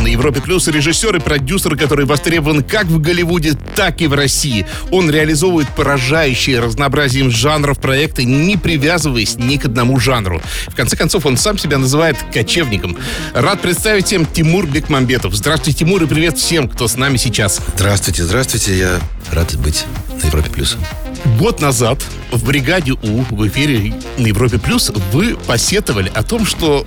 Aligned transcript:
На 0.00 0.06
Европе 0.06 0.40
Плюс 0.40 0.66
режиссер 0.66 1.16
и 1.16 1.20
продюсер, 1.20 1.76
который 1.76 2.06
востребован 2.06 2.62
как 2.62 2.86
в 2.86 3.00
Голливуде, 3.00 3.52
так 3.76 4.00
и 4.00 4.06
в 4.06 4.14
России. 4.14 4.66
Он 4.90 5.10
реализовывает 5.10 5.68
поражающие 5.76 6.58
разнообразием 6.58 7.30
жанров 7.30 7.78
проекты, 7.78 8.24
не 8.24 8.56
привязываясь 8.56 9.36
ни 9.36 9.58
к 9.58 9.66
одному 9.66 10.00
жанру. 10.00 10.40
В 10.68 10.74
конце 10.74 10.96
концов, 10.96 11.26
он 11.26 11.36
сам 11.36 11.58
себя 11.58 11.76
называет 11.76 12.16
кочевником. 12.32 12.96
Рад 13.34 13.60
представить 13.60 14.06
всем 14.06 14.24
Тимур 14.24 14.66
Бекмамбетов. 14.66 15.34
Здравствуйте, 15.34 15.80
Тимур, 15.80 16.02
и 16.02 16.06
привет 16.06 16.38
всем, 16.38 16.66
кто 16.66 16.88
с 16.88 16.96
нами 16.96 17.18
сейчас. 17.18 17.60
Здравствуйте, 17.74 18.24
здравствуйте. 18.24 18.78
Я 18.78 19.00
рад 19.32 19.54
быть 19.56 19.84
на 20.22 20.26
Европе 20.28 20.48
Плюс. 20.48 20.78
Год 21.38 21.60
назад 21.60 22.02
в 22.32 22.42
«Бригаде 22.46 22.92
У» 22.92 23.24
в 23.28 23.46
эфире 23.48 23.94
на 24.16 24.26
Европе 24.26 24.58
Плюс 24.58 24.90
вы 25.12 25.36
посетовали 25.46 26.10
о 26.14 26.22
том, 26.22 26.46
что 26.46 26.86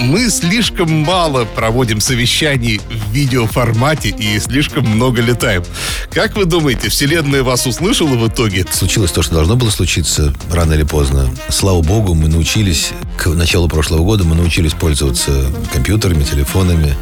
мы 0.00 0.28
слишком 0.30 0.90
мало 0.90 1.44
проводим 1.44 2.00
совещаний 2.00 2.80
в 2.90 3.12
видеоформате 3.12 4.10
и 4.10 4.38
слишком 4.38 4.86
много 4.86 5.22
летаем. 5.22 5.64
Как 6.10 6.36
вы 6.36 6.44
думаете, 6.44 6.88
вселенная 6.88 7.42
вас 7.42 7.66
услышала 7.66 8.16
в 8.16 8.28
итоге? 8.28 8.64
Случилось 8.70 9.12
то, 9.12 9.22
что 9.22 9.34
должно 9.34 9.56
было 9.56 9.70
случиться 9.70 10.34
рано 10.50 10.74
или 10.74 10.82
поздно. 10.82 11.30
Слава 11.48 11.82
богу, 11.82 12.14
мы 12.14 12.28
научились, 12.28 12.90
к 13.16 13.26
началу 13.28 13.68
прошлого 13.68 14.02
года 14.02 14.24
мы 14.24 14.34
научились 14.34 14.72
пользоваться 14.72 15.46
компьютерами, 15.72 16.24
телефонами, 16.24 16.94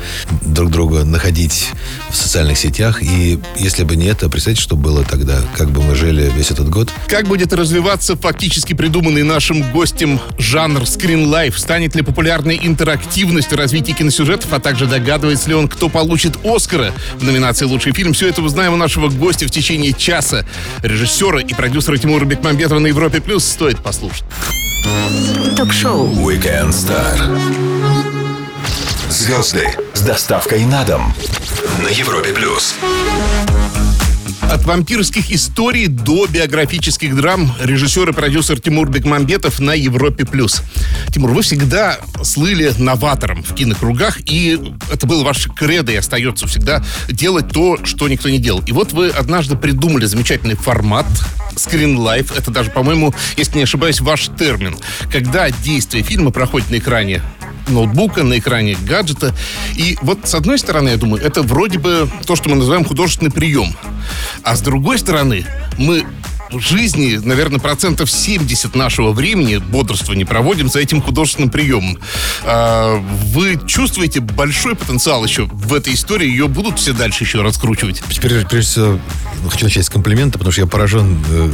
друг 0.42 0.70
друга 0.70 1.04
находить 1.04 1.70
в 2.10 2.16
социальных 2.16 2.58
сетях. 2.58 3.02
И 3.02 3.40
если 3.56 3.84
бы 3.84 3.96
не 3.96 4.06
это, 4.06 4.28
представьте, 4.28 4.62
что 4.62 4.76
было 4.76 5.04
тогда, 5.04 5.42
как 5.56 5.70
бы 5.70 5.82
мы 5.82 5.94
жили 5.94 6.32
весь 6.34 6.50
этот 6.50 6.68
год. 6.68 6.90
Как 7.08 7.26
будет 7.26 7.52
развиваться 7.52 8.16
фактически 8.16 8.72
придуманный 8.72 9.22
нашим 9.22 9.62
гостем 9.72 10.20
жанр 10.38 10.86
скринлайф? 10.86 11.58
Станет 11.58 11.94
ли 11.94 12.02
популярной 12.02 12.56
интерактивность 12.84 13.50
в 13.50 13.56
развитии 13.56 13.92
киносюжетов, 13.92 14.52
а 14.52 14.60
также 14.60 14.84
догадывается 14.84 15.48
ли 15.48 15.54
он, 15.54 15.68
кто 15.68 15.88
получит 15.88 16.34
Оскара 16.44 16.92
в 17.14 17.24
номинации 17.24 17.64
«Лучший 17.64 17.94
фильм»? 17.94 18.12
Все 18.12 18.28
это 18.28 18.42
узнаем 18.42 18.74
у 18.74 18.76
нашего 18.76 19.08
гостя 19.08 19.46
в 19.46 19.50
течение 19.50 19.94
часа. 19.94 20.44
Режиссера 20.82 21.40
и 21.40 21.54
продюсера 21.54 21.96
Тимура 21.96 22.26
Бекмамбетова 22.26 22.78
на 22.80 22.88
Европе 22.88 23.22
Плюс 23.22 23.42
стоит 23.42 23.78
послушать. 23.78 24.24
Ток-шоу 25.56 26.08
Weekend 26.28 26.72
Star. 26.72 27.16
Звезды 29.08 29.66
с 29.94 30.02
доставкой 30.02 30.66
на 30.66 30.84
дом 30.84 31.14
на 31.82 31.88
Европе 31.88 32.34
Плюс. 32.34 32.74
От 34.50 34.64
вампирских 34.64 35.30
историй 35.30 35.86
до 35.86 36.26
биографических 36.26 37.16
драм 37.16 37.52
режиссер 37.60 38.10
и 38.10 38.12
продюсер 38.12 38.60
Тимур 38.60 38.88
Бекмамбетов 38.88 39.60
на 39.60 39.72
Европе+. 39.72 40.24
плюс. 40.24 40.62
Тимур, 41.12 41.30
вы 41.30 41.42
всегда 41.42 41.98
слыли 42.22 42.72
новатором 42.78 43.42
в 43.42 43.54
кинокругах, 43.54 44.18
и 44.26 44.58
это 44.92 45.06
было 45.06 45.24
ваше 45.24 45.50
кредо 45.50 45.92
и 45.92 45.96
остается 45.96 46.46
всегда 46.46 46.84
делать 47.08 47.48
то, 47.48 47.84
что 47.84 48.08
никто 48.08 48.28
не 48.28 48.38
делал. 48.38 48.62
И 48.66 48.72
вот 48.72 48.92
вы 48.92 49.08
однажды 49.08 49.56
придумали 49.56 50.06
замечательный 50.06 50.56
формат 50.56 51.06
Screen 51.56 51.96
Life. 51.96 52.32
Это 52.36 52.50
даже, 52.50 52.70
по-моему, 52.70 53.14
если 53.36 53.58
не 53.58 53.64
ошибаюсь, 53.64 54.00
ваш 54.00 54.30
термин. 54.38 54.76
Когда 55.12 55.50
действие 55.50 56.04
фильма 56.04 56.30
проходит 56.30 56.70
на 56.70 56.78
экране 56.78 57.22
ноутбука, 57.68 58.22
на 58.22 58.38
экране 58.38 58.76
гаджета. 58.86 59.34
И 59.76 59.96
вот 60.02 60.20
с 60.28 60.34
одной 60.34 60.58
стороны, 60.58 60.90
я 60.90 60.96
думаю, 60.96 61.22
это 61.22 61.42
вроде 61.42 61.78
бы 61.78 62.08
то, 62.26 62.36
что 62.36 62.48
мы 62.48 62.56
называем 62.56 62.84
художественный 62.84 63.30
прием. 63.30 63.74
А 64.42 64.56
с 64.56 64.60
другой 64.60 64.98
стороны, 64.98 65.46
мы 65.78 66.04
жизни, 66.50 67.20
наверное, 67.22 67.58
процентов 67.58 68.10
70 68.10 68.74
нашего 68.74 69.12
времени 69.12 69.56
бодрствования 69.56 70.26
проводим 70.26 70.68
за 70.68 70.80
этим 70.80 71.00
художественным 71.02 71.50
приемом. 71.50 71.98
А, 72.44 72.96
вы 73.32 73.58
чувствуете 73.66 74.20
большой 74.20 74.74
потенциал 74.74 75.24
еще 75.24 75.46
в 75.46 75.74
этой 75.74 75.94
истории? 75.94 76.28
Ее 76.28 76.48
будут 76.48 76.78
все 76.78 76.92
дальше 76.92 77.24
еще 77.24 77.42
раскручивать? 77.42 78.02
Теперь, 78.08 78.44
прежде 78.46 78.70
всего, 78.70 78.98
хочу 79.48 79.64
начать 79.64 79.86
с 79.86 79.90
комплимента, 79.90 80.38
потому 80.38 80.52
что 80.52 80.62
я 80.62 80.66
поражен 80.66 81.18
э, 81.30 81.50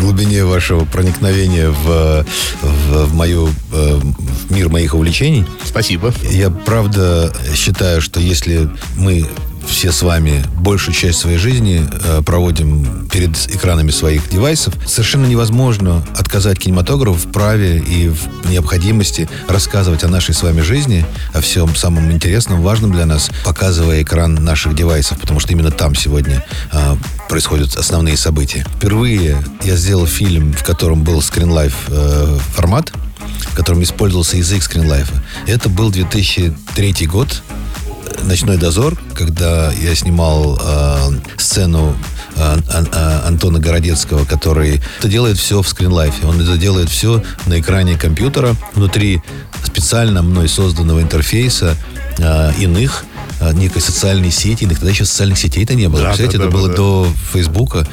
глубине 0.00 0.44
вашего 0.44 0.84
проникновения 0.84 1.70
в, 1.70 2.24
в, 2.62 3.06
в 3.06 3.14
мою 3.14 3.48
э, 3.72 4.00
в 4.00 4.52
мир 4.52 4.68
моих 4.68 4.94
увлечений. 4.94 5.44
Спасибо. 5.64 6.12
Я 6.30 6.50
правда 6.50 7.32
считаю, 7.54 8.00
что 8.00 8.20
если 8.20 8.70
мы 8.96 9.26
все 9.68 9.92
с 9.92 10.02
вами 10.02 10.44
большую 10.56 10.94
часть 10.94 11.18
своей 11.18 11.38
жизни 11.38 11.86
э, 11.90 12.22
проводим 12.22 13.08
перед 13.08 13.36
экранами 13.54 13.90
своих 13.90 14.28
девайсов, 14.28 14.74
совершенно 14.86 15.26
невозможно 15.26 16.04
отказать 16.16 16.58
кинематографу 16.58 17.28
в 17.28 17.30
праве 17.32 17.78
и 17.78 18.08
в 18.08 18.50
необходимости 18.50 19.28
рассказывать 19.48 20.04
о 20.04 20.08
нашей 20.08 20.34
с 20.34 20.42
вами 20.42 20.60
жизни, 20.62 21.04
о 21.34 21.40
всем 21.40 21.74
самом 21.76 22.10
интересном, 22.10 22.62
важном 22.62 22.92
для 22.92 23.06
нас, 23.06 23.30
показывая 23.44 24.02
экран 24.02 24.34
наших 24.34 24.74
девайсов, 24.74 25.20
потому 25.20 25.40
что 25.40 25.52
именно 25.52 25.70
там 25.70 25.94
сегодня 25.94 26.44
э, 26.72 26.96
происходят 27.28 27.76
основные 27.76 28.16
события. 28.16 28.66
Впервые 28.76 29.36
я 29.62 29.76
сделал 29.76 30.06
фильм, 30.06 30.52
в 30.52 30.64
котором 30.64 31.04
был 31.04 31.20
скринлайф 31.22 31.74
э, 31.88 32.38
формат, 32.54 32.92
в 33.50 33.54
котором 33.54 33.82
использовался 33.82 34.36
язык 34.36 34.62
скринлайфа. 34.62 35.22
Это 35.46 35.68
был 35.68 35.90
2003 35.90 37.06
год, 37.06 37.42
«Ночной 38.24 38.56
дозор», 38.56 38.98
когда 39.14 39.72
я 39.72 39.94
снимал 39.94 40.60
э, 40.60 41.10
сцену 41.36 41.96
э, 42.36 42.56
э, 42.68 43.20
Антона 43.26 43.58
Городецкого, 43.58 44.24
который 44.24 44.80
это 44.98 45.08
делает 45.08 45.38
все 45.38 45.62
в 45.62 45.68
скринлайфе. 45.68 46.26
Он 46.26 46.40
это 46.40 46.56
делает 46.56 46.88
все 46.90 47.22
на 47.46 47.60
экране 47.60 47.96
компьютера, 47.96 48.54
внутри 48.74 49.22
специально 49.64 50.22
мной 50.22 50.48
созданного 50.48 51.00
интерфейса 51.00 51.76
э, 52.18 52.52
иных 52.58 53.04
э, 53.40 53.52
некой 53.52 53.82
социальной 53.82 54.30
сети. 54.30 54.66
Тогда 54.66 54.90
еще 54.90 55.04
социальных 55.04 55.38
сетей-то 55.38 55.74
не 55.74 55.88
было. 55.88 56.02
Да, 56.02 56.08
Представляете, 56.08 56.38
да, 56.38 56.44
это 56.44 56.52
да, 56.52 56.58
было 56.58 56.68
да. 56.68 56.76
до 56.76 57.08
Фейсбука. 57.32 57.86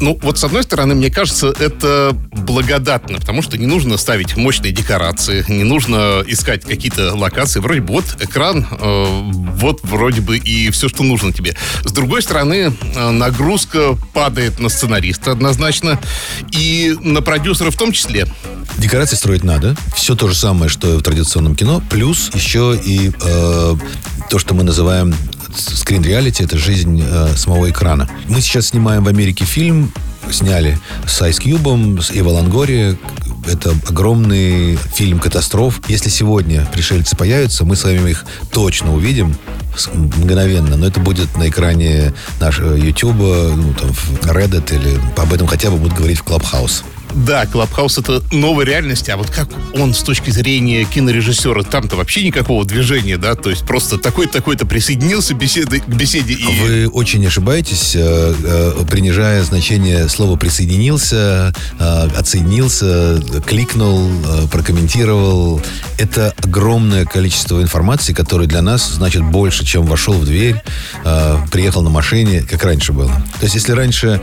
Ну, 0.00 0.18
вот 0.22 0.38
с 0.38 0.44
одной 0.44 0.62
стороны, 0.62 0.94
мне 0.94 1.10
кажется, 1.10 1.54
это 1.58 2.16
благодатно, 2.32 3.18
потому 3.18 3.42
что 3.42 3.58
не 3.58 3.66
нужно 3.66 3.96
ставить 3.96 4.36
мощные 4.36 4.72
декорации, 4.72 5.44
не 5.48 5.64
нужно 5.64 6.22
искать 6.26 6.64
какие-то 6.64 7.14
локации. 7.14 7.60
Вроде 7.60 7.80
бы 7.80 7.94
вот 7.94 8.04
экран, 8.20 8.66
э, 8.70 9.06
вот 9.56 9.80
вроде 9.82 10.20
бы 10.20 10.38
и 10.38 10.70
все, 10.70 10.88
что 10.88 11.02
нужно 11.02 11.32
тебе. 11.32 11.56
С 11.84 11.92
другой 11.92 12.22
стороны, 12.22 12.72
э, 12.94 13.10
нагрузка 13.10 13.96
падает 14.12 14.58
на 14.60 14.68
сценариста 14.68 15.32
однозначно 15.32 16.00
и 16.52 16.96
на 17.00 17.22
продюсера 17.22 17.70
в 17.70 17.76
том 17.76 17.92
числе. 17.92 18.26
Декорации 18.76 19.16
строить 19.16 19.44
надо. 19.44 19.76
Все 19.94 20.14
то 20.14 20.28
же 20.28 20.34
самое, 20.34 20.68
что 20.68 20.98
в 20.98 21.02
традиционном 21.02 21.56
кино. 21.56 21.82
Плюс 21.90 22.30
еще 22.34 22.78
и 22.82 23.10
э, 23.20 23.74
то, 24.30 24.38
что 24.38 24.54
мы 24.54 24.62
называем 24.62 25.14
скрин 25.60 26.02
реалити, 26.02 26.44
это 26.44 26.56
жизнь 26.56 27.02
э, 27.04 27.36
самого 27.36 27.70
экрана. 27.70 28.08
Мы 28.28 28.40
сейчас 28.40 28.68
снимаем 28.68 29.04
в 29.04 29.08
Америке 29.08 29.44
фильм, 29.44 29.92
сняли 30.30 30.78
с 31.06 31.20
Ice 31.22 31.40
Cube, 31.40 32.02
с 32.02 32.10
Эва 32.10 32.30
Лонгори. 32.30 32.98
Это 33.46 33.74
огромный 33.88 34.76
фильм 34.94 35.20
катастроф. 35.20 35.80
Если 35.88 36.10
сегодня 36.10 36.66
пришельцы 36.72 37.16
появятся, 37.16 37.64
мы 37.64 37.76
с 37.76 37.84
вами 37.84 38.10
их 38.10 38.24
точно 38.52 38.94
увидим 38.94 39.36
мгновенно, 39.94 40.76
но 40.76 40.86
это 40.86 41.00
будет 41.00 41.36
на 41.36 41.48
экране 41.48 42.12
нашего 42.40 42.74
YouTube, 42.74 43.16
ну, 43.16 43.74
там, 43.74 43.90
Reddit 44.22 44.74
или 44.74 45.00
об 45.16 45.32
этом 45.32 45.46
хотя 45.46 45.70
бы 45.70 45.76
будут 45.76 45.96
говорить 45.96 46.18
в 46.18 46.24
Clubhouse. 46.24 46.82
Да, 47.26 47.46
Клабхаус 47.46 47.98
это 47.98 48.22
новая 48.32 48.64
реальность, 48.64 49.08
а 49.08 49.16
вот 49.16 49.30
как 49.30 49.48
он 49.74 49.92
с 49.92 50.02
точки 50.02 50.30
зрения 50.30 50.84
кинорежиссера, 50.84 51.62
там-то 51.62 51.96
вообще 51.96 52.24
никакого 52.24 52.64
движения, 52.64 53.16
да, 53.16 53.34
то 53.34 53.50
есть 53.50 53.66
просто 53.66 53.98
такой-такой-то 53.98 54.66
присоединился 54.66 55.34
беседы, 55.34 55.80
к 55.80 55.88
беседе 55.88 56.34
и... 56.34 56.44
Вы 56.60 56.88
очень 56.88 57.26
ошибаетесь, 57.26 57.94
э, 57.96 58.34
э, 58.44 58.84
принижая 58.88 59.42
значение 59.42 60.08
слова 60.08 60.36
«присоединился», 60.36 61.52
э, 61.78 62.08
«отсоединился», 62.16 63.20
«кликнул», 63.46 64.10
«прокомментировал». 64.50 65.60
Это 65.98 66.32
огромное 66.42 67.04
количество 67.04 67.60
информации, 67.60 68.12
которое 68.12 68.46
для 68.46 68.62
нас 68.62 68.88
значит 68.88 69.22
больше, 69.22 69.64
чем 69.64 69.86
вошел 69.86 70.14
в 70.14 70.24
дверь, 70.24 70.62
приехал 71.50 71.82
на 71.82 71.90
машине, 71.90 72.42
как 72.48 72.62
раньше 72.64 72.92
было. 72.92 73.10
То 73.40 73.44
есть, 73.44 73.56
если 73.56 73.72
раньше 73.72 74.20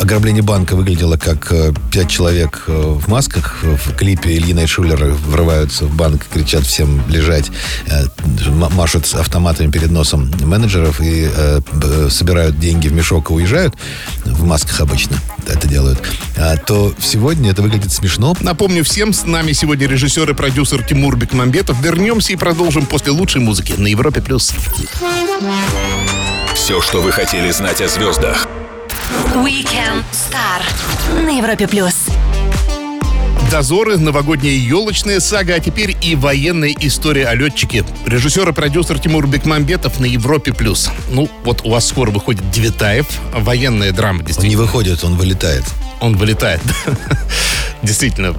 ограбление 0.00 0.42
банка 0.42 0.76
выглядело 0.76 1.16
как 1.16 1.50
э, 1.52 1.72
пять 1.92 2.10
человек 2.10 2.64
э, 2.66 2.72
в 2.72 3.08
масках 3.08 3.62
в 3.62 3.94
клипе 3.96 4.36
Ильи 4.36 4.54
Найшулера 4.54 5.06
врываются 5.06 5.86
в 5.86 5.94
банк, 5.94 6.26
кричат 6.32 6.64
всем 6.64 7.02
лежать, 7.08 7.50
э, 7.86 8.04
машут 8.50 9.12
автоматами 9.14 9.70
перед 9.70 9.90
носом 9.90 10.30
менеджеров 10.40 11.00
и 11.00 11.28
собирают 12.08 12.58
деньги 12.58 12.88
в 12.88 12.92
мешок 12.92 13.30
и 13.30 13.34
уезжают, 13.34 13.74
в 14.24 14.44
масках 14.44 14.80
обычно 14.80 15.16
это 15.46 15.68
делают, 15.68 16.00
А, 16.36 16.56
то 16.56 16.94
сегодня 16.98 17.50
это 17.50 17.62
выглядит 17.62 17.92
смешно. 17.92 18.34
Напомню 18.40 18.84
всем, 18.84 19.12
с 19.12 19.24
нами 19.24 19.52
сегодня 19.52 19.86
режиссер 19.86 20.30
и 20.30 20.34
продюсер 20.34 20.82
Тимур 20.82 21.16
Бекмамбетов. 21.16 21.80
Вернемся 21.82 22.32
и 22.32 22.36
продолжим 22.36 22.86
после 22.86 23.12
лучшей 23.12 23.40
музыки 23.40 23.74
на 23.76 23.86
Европе+. 23.86 24.20
плюс. 24.20 24.54
Все, 26.54 26.80
что 26.80 27.02
вы 27.02 27.12
хотели 27.12 27.50
знать 27.50 27.80
о 27.80 27.88
звездах. 27.88 28.48
Weekend 29.10 30.02
Стар. 30.12 30.62
На 31.24 31.36
Европе 31.38 31.68
плюс. 31.68 31.94
Дозоры, 33.50 33.98
новогодняя 33.98 34.54
елочная 34.54 35.20
сага, 35.20 35.54
а 35.56 35.60
теперь 35.60 35.96
и 36.00 36.16
военная 36.16 36.74
история 36.80 37.26
о 37.26 37.34
летчике. 37.34 37.84
Режиссер 38.06 38.48
и 38.48 38.52
продюсер 38.52 38.98
Тимур 38.98 39.26
Бекмамбетов 39.26 40.00
на 40.00 40.06
Европе+. 40.06 40.52
плюс. 40.52 40.90
Ну, 41.10 41.28
вот 41.44 41.60
у 41.64 41.70
вас 41.70 41.86
скоро 41.86 42.10
выходит 42.10 42.50
Девятаев, 42.50 43.06
военная 43.32 43.92
драма, 43.92 44.18
Он 44.20 44.24
не 44.24 44.26
действительно. 44.28 44.62
выходит, 44.62 45.04
он 45.04 45.16
вылетает. 45.16 45.64
Он 46.00 46.16
вылетает. 46.16 46.60
Действительно, 47.82 48.34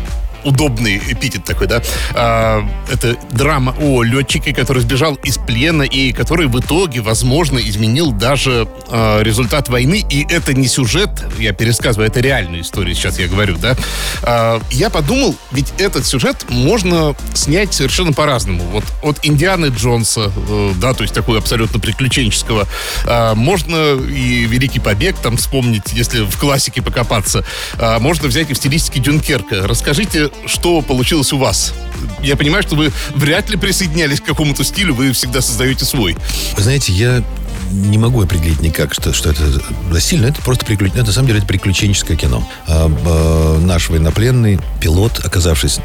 удобный 0.46 0.98
эпитет 0.98 1.44
такой, 1.44 1.68
да? 1.68 1.82
А, 2.14 2.68
это 2.92 3.18
драма 3.32 3.76
о 3.80 4.04
летчике, 4.04 4.54
который 4.54 4.82
сбежал 4.82 5.16
из 5.16 5.38
плена 5.38 5.84
и 5.84 6.14
который 6.14 6.48
в 6.48 6.60
итоге, 6.60 7.02
возможно, 7.02 7.60
изменил 7.60 8.12
даже 8.12 8.68
а, 8.90 9.22
результат 9.22 9.70
войны. 9.70 10.06
И 10.10 10.26
это 10.30 10.54
не 10.54 10.68
сюжет, 10.68 11.10
я 11.38 11.54
пересказываю, 11.54 12.08
это 12.08 12.20
реальная 12.20 12.62
история, 12.62 12.94
сейчас 12.94 13.20
я 13.20 13.28
говорю, 13.28 13.58
да? 13.58 13.76
А, 14.22 14.62
я 14.72 14.90
подумал, 14.90 15.36
ведь 15.52 15.74
этот 15.78 16.06
сюжет 16.06 16.46
можно 16.50 17.16
снять 17.34 17.74
совершенно 17.74 18.14
по-разному. 18.14 18.64
Вот 18.66 18.86
от 19.02 19.20
Индианы 19.24 19.68
Джонса, 19.68 20.32
э, 20.36 20.72
да, 20.78 20.94
то 20.94 21.04
есть 21.04 21.14
такого 21.14 21.38
абсолютно 21.38 21.80
приключенческого, 21.80 22.68
а, 23.06 23.36
можно 23.36 23.96
и 23.96 24.46
Великий 24.46 24.80
Побег 24.80 25.16
там 25.18 25.38
вспомнить, 25.38 25.94
если 25.94 26.22
в 26.22 26.38
классике 26.38 26.82
покопаться. 26.82 27.44
А, 27.78 28.00
можно 28.00 28.28
взять 28.28 28.50
и 28.50 28.54
в 28.54 28.58
стилистике 28.58 29.00
Дюнкерка. 29.00 29.68
Расскажите, 29.68 30.30
что 30.46 30.82
получилось 30.82 31.34
у 31.34 31.38
вас. 31.38 31.74
Я 32.22 32.36
понимаю, 32.36 32.64
что 32.64 32.76
вы 32.76 32.92
вряд 33.16 33.50
ли 33.50 33.58
присоединялись 33.58 34.20
к 34.20 34.26
какому-то 34.26 34.64
стилю, 34.64 34.94
вы 34.94 35.12
всегда 35.12 35.42
создаете 35.42 35.86
свой. 35.86 36.16
Вы 36.56 36.64
знаете, 36.64 36.94
я 36.94 37.24
не 37.72 37.98
могу 37.98 38.22
определить 38.22 38.62
никак, 38.62 38.94
что, 38.94 39.14
что 39.14 39.30
это 39.30 39.44
за 39.92 40.02
стиль, 40.02 40.22
но 40.22 40.28
это 40.28 40.42
просто 40.42 40.66
приключение. 40.66 41.04
На 41.04 41.12
самом 41.12 41.28
деле 41.28 41.40
это 41.40 41.48
приключенческое 41.48 42.18
кино. 42.18 42.48
А, 42.68 42.92
а, 43.06 43.60
наш 43.60 43.90
военнопленный 43.90 44.60
пилот, 44.80 45.20
оказавшись 45.24 45.80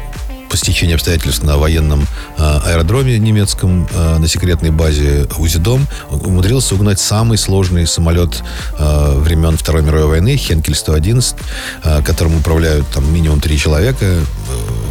по 0.51 0.57
стечению 0.57 0.95
обстоятельств 0.95 1.43
на 1.43 1.57
военном 1.57 2.05
а, 2.37 2.61
аэродроме 2.65 3.17
немецком, 3.17 3.87
а, 3.93 4.19
на 4.19 4.27
секретной 4.27 4.69
базе 4.71 5.27
Узидом, 5.37 5.87
умудрился 6.09 6.75
угнать 6.75 6.99
самый 6.99 7.37
сложный 7.37 7.87
самолет 7.87 8.43
а, 8.77 9.17
времен 9.17 9.55
Второй 9.55 9.81
мировой 9.81 10.07
войны, 10.07 10.35
Хенкель-111, 10.35 11.35
а, 11.83 12.01
которым 12.01 12.35
управляют 12.35 12.85
там 12.89 13.11
минимум 13.13 13.39
три 13.39 13.57
человека. 13.57 14.05
Э, 14.05 14.25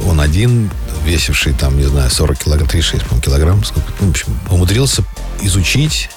Он 0.06 0.20
один, 0.20 0.70
весивший 1.04 1.52
там, 1.52 1.76
не 1.76 1.84
знаю, 1.84 2.10
40 2.10 2.38
килограмм, 2.38 2.68
36, 2.68 3.04
по-моему, 3.04 3.22
килограмм, 3.22 3.64
сколько, 3.64 3.92
ну, 4.00 4.06
в 4.06 4.10
общем, 4.10 4.40
умудрился 4.48 5.04
изучить 5.42 6.08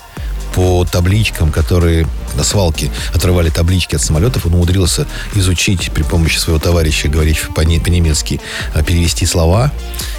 по 0.53 0.85
табличкам, 0.85 1.51
которые 1.51 2.07
на 2.35 2.43
свалке 2.43 2.91
отрывали 3.13 3.49
таблички 3.49 3.95
от 3.95 4.01
самолетов, 4.01 4.45
он 4.45 4.53
умудрился 4.53 5.07
изучить 5.35 5.91
при 5.91 6.03
помощи 6.03 6.37
своего 6.37 6.59
товарища, 6.59 7.09
по- 7.09 7.63
по-немецки, 7.63 8.39
а, 8.73 8.83
перевести 8.83 9.25
слова, 9.25 9.71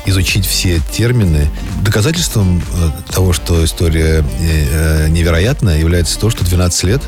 изучить 0.07 0.47
все 0.47 0.81
термины. 0.93 1.49
Доказательством 1.83 2.63
э, 2.75 3.13
того, 3.13 3.33
что 3.33 3.65
история 3.65 4.25
э, 4.41 5.05
э, 5.05 5.09
невероятная, 5.09 5.79
является 5.79 6.19
то, 6.19 6.31
что 6.31 6.45
12 6.45 6.85
лет 6.85 7.03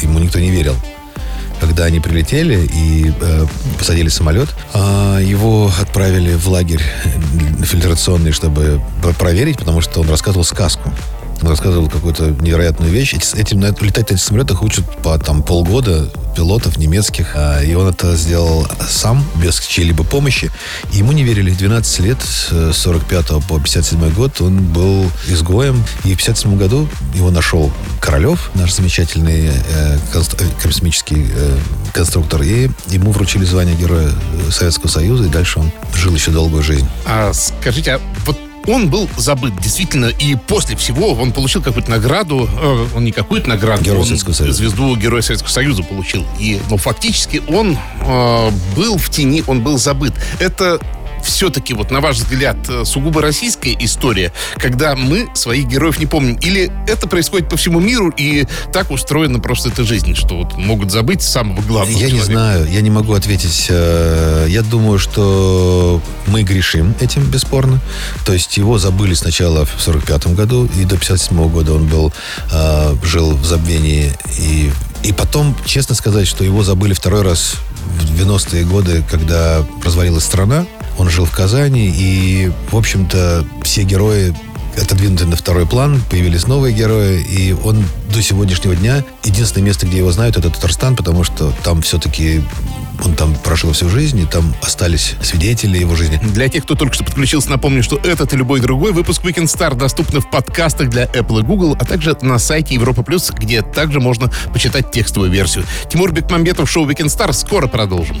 ему 0.00 0.18
никто 0.18 0.38
не 0.38 0.50
верил 0.50 0.76
когда 1.60 1.86
они 1.86 1.98
прилетели 1.98 2.68
и 2.72 3.12
э, 3.20 3.46
посадили 3.78 4.08
самолет, 4.08 4.48
а 4.74 5.18
его 5.18 5.72
отправили 5.80 6.34
в 6.34 6.46
лагерь 6.48 6.82
э, 7.04 7.64
фильтрационный, 7.64 8.30
чтобы 8.30 8.80
проверить, 9.18 9.58
потому 9.58 9.80
что 9.80 10.00
он 10.00 10.08
рассказывал 10.08 10.44
сказку. 10.44 10.92
Рассказывал 11.40 11.88
какую-то 11.88 12.30
невероятную 12.40 12.90
вещь. 12.92 13.14
Эти- 13.14 13.36
Этим, 13.36 13.60
на- 13.60 13.68
летать 13.68 14.10
на 14.10 14.14
этих 14.14 14.22
самолетах 14.22 14.62
учат 14.62 14.84
по 15.02 15.16
там, 15.18 15.42
полгода 15.42 16.08
пилотов 16.34 16.76
немецких. 16.78 17.32
А, 17.34 17.60
И 17.62 17.74
он 17.74 17.88
это 17.88 18.16
сделал 18.16 18.66
сам, 18.88 19.24
без 19.36 19.58
чьей-либо 19.60 20.04
помощи. 20.04 20.50
И 20.92 20.98
ему 20.98 21.12
не 21.12 21.22
верили. 21.24 21.50
12 21.50 22.00
лет, 22.00 22.18
с 22.22 22.72
45 22.72 23.40
по 23.46 23.58
57 23.60 24.10
год, 24.10 24.40
он 24.40 24.58
был 24.64 25.10
изгоем. 25.28 25.84
И 26.04 26.14
в 26.14 26.18
57 26.18 26.56
году 26.56 26.88
его 27.14 27.30
нашел 27.30 27.72
Королев, 28.00 28.50
наш 28.54 28.72
замечательный 28.74 29.48
э, 29.48 29.98
конст- 30.12 30.40
э, 30.42 30.46
космический 30.62 31.28
э, 31.32 31.58
конструктор. 31.92 32.42
И 32.42 32.70
ему 32.88 33.12
вручили 33.12 33.44
звание 33.44 33.74
Героя 33.76 34.10
Советского 34.50 34.88
Союза. 34.88 35.24
И 35.24 35.28
дальше 35.28 35.60
он 35.60 35.70
жил 35.94 36.14
еще 36.14 36.30
долгую 36.30 36.62
жизнь. 36.62 36.88
А 37.06 37.32
скажите, 37.32 37.92
а 37.94 38.00
вот 38.26 38.38
он 38.68 38.88
был 38.88 39.08
забыт, 39.16 39.54
действительно, 39.60 40.06
и 40.06 40.36
после 40.36 40.76
всего 40.76 41.14
он 41.14 41.32
получил 41.32 41.62
какую-то 41.62 41.90
награду, 41.90 42.48
э, 42.52 42.86
он 42.94 43.04
не 43.04 43.12
какую-то 43.12 43.48
награду, 43.48 43.82
Герой 43.82 44.04
Советского 44.04 44.34
Союза. 44.34 44.58
звезду 44.58 44.94
Героя 44.96 45.22
Советского 45.22 45.50
Союза 45.50 45.82
получил. 45.82 46.26
И, 46.38 46.60
ну, 46.70 46.76
фактически 46.76 47.42
он 47.48 47.76
э, 48.00 48.50
был 48.76 48.98
в 48.98 49.08
тени, 49.10 49.42
он 49.46 49.62
был 49.62 49.78
забыт. 49.78 50.12
Это 50.38 50.78
все-таки, 51.28 51.74
вот 51.74 51.90
на 51.90 52.00
ваш 52.00 52.16
взгляд, 52.16 52.56
э, 52.68 52.84
сугубо 52.84 53.22
российская 53.22 53.76
история, 53.80 54.32
когда 54.56 54.96
мы 54.96 55.28
своих 55.34 55.66
героев 55.66 55.98
не 55.98 56.06
помним? 56.06 56.36
Или 56.36 56.70
это 56.86 57.06
происходит 57.08 57.48
по 57.48 57.56
всему 57.56 57.80
миру, 57.80 58.12
и 58.16 58.46
так 58.72 58.90
устроена 58.90 59.38
просто 59.40 59.68
эта 59.68 59.84
жизнь, 59.84 60.14
что 60.14 60.36
вот 60.36 60.56
могут 60.56 60.90
забыть 60.90 61.22
самого 61.22 61.60
главного 61.62 61.96
Я 61.98 62.06
не 62.06 62.10
человека? 62.18 62.32
знаю, 62.32 62.70
я 62.70 62.80
не 62.80 62.90
могу 62.90 63.12
ответить. 63.14 63.66
Э, 63.68 64.46
Я 64.48 64.62
думаю, 64.62 64.98
что 64.98 66.00
мы 66.26 66.42
грешим 66.42 66.94
этим, 67.00 67.22
бесспорно. 67.24 67.80
То 68.24 68.32
есть 68.32 68.56
его 68.56 68.78
забыли 68.78 69.14
сначала 69.14 69.64
в 69.64 69.74
45 69.80 70.28
году, 70.34 70.68
и 70.78 70.84
до 70.84 70.96
57 70.96 71.48
года 71.50 71.74
он 71.74 71.86
был, 71.86 72.12
э, 72.52 72.94
жил 73.04 73.36
в 73.36 73.44
забвении. 73.44 74.12
И, 74.38 74.70
и 75.02 75.12
потом, 75.12 75.54
честно 75.66 75.94
сказать, 75.94 76.26
что 76.26 76.44
его 76.44 76.62
забыли 76.64 76.94
второй 76.94 77.22
раз 77.22 77.54
в 78.00 78.04
90-е 78.20 78.64
годы, 78.64 79.04
когда 79.10 79.64
развалилась 79.84 80.24
страна. 80.24 80.66
Он 80.98 81.08
жил 81.08 81.24
в 81.24 81.30
Казани, 81.30 81.92
и, 81.94 82.50
в 82.70 82.76
общем-то, 82.76 83.46
все 83.62 83.84
герои 83.84 84.34
отодвинуты 84.76 85.26
на 85.26 85.36
второй 85.36 85.66
план, 85.66 86.00
появились 86.10 86.46
новые 86.46 86.74
герои, 86.74 87.20
и 87.20 87.52
он 87.52 87.84
до 88.12 88.22
сегодняшнего 88.22 88.74
дня 88.76 89.04
единственное 89.24 89.66
место, 89.66 89.86
где 89.86 89.98
его 89.98 90.12
знают, 90.12 90.36
это 90.36 90.50
Татарстан, 90.50 90.96
потому 90.96 91.24
что 91.24 91.52
там 91.64 91.82
все-таки 91.82 92.42
он 93.04 93.14
там 93.14 93.34
прожил 93.36 93.72
всю 93.72 93.88
жизнь, 93.88 94.18
и 94.20 94.24
там 94.24 94.54
остались 94.62 95.14
свидетели 95.22 95.78
его 95.78 95.94
жизни. 95.94 96.18
Для 96.22 96.48
тех, 96.48 96.64
кто 96.64 96.74
только 96.74 96.94
что 96.94 97.04
подключился, 97.04 97.50
напомню, 97.50 97.82
что 97.82 97.96
этот 97.96 98.32
и 98.32 98.36
любой 98.36 98.60
другой 98.60 98.92
выпуск 98.92 99.22
Weekend 99.24 99.44
Star 99.44 99.76
доступны 99.76 100.20
в 100.20 100.30
подкастах 100.30 100.88
для 100.88 101.04
Apple 101.04 101.40
и 101.40 101.42
Google, 101.42 101.76
а 101.78 101.84
также 101.84 102.16
на 102.22 102.38
сайте 102.38 102.74
Европа 102.74 103.02
Плюс, 103.02 103.30
где 103.30 103.62
также 103.62 104.00
можно 104.00 104.30
почитать 104.52 104.90
текстовую 104.90 105.30
версию. 105.30 105.64
Тимур 105.90 106.12
Бекмамбетов, 106.12 106.68
шоу 106.68 106.88
Weekend 106.88 107.06
Star. 107.06 107.32
Скоро 107.32 107.66
продолжим. 107.66 108.20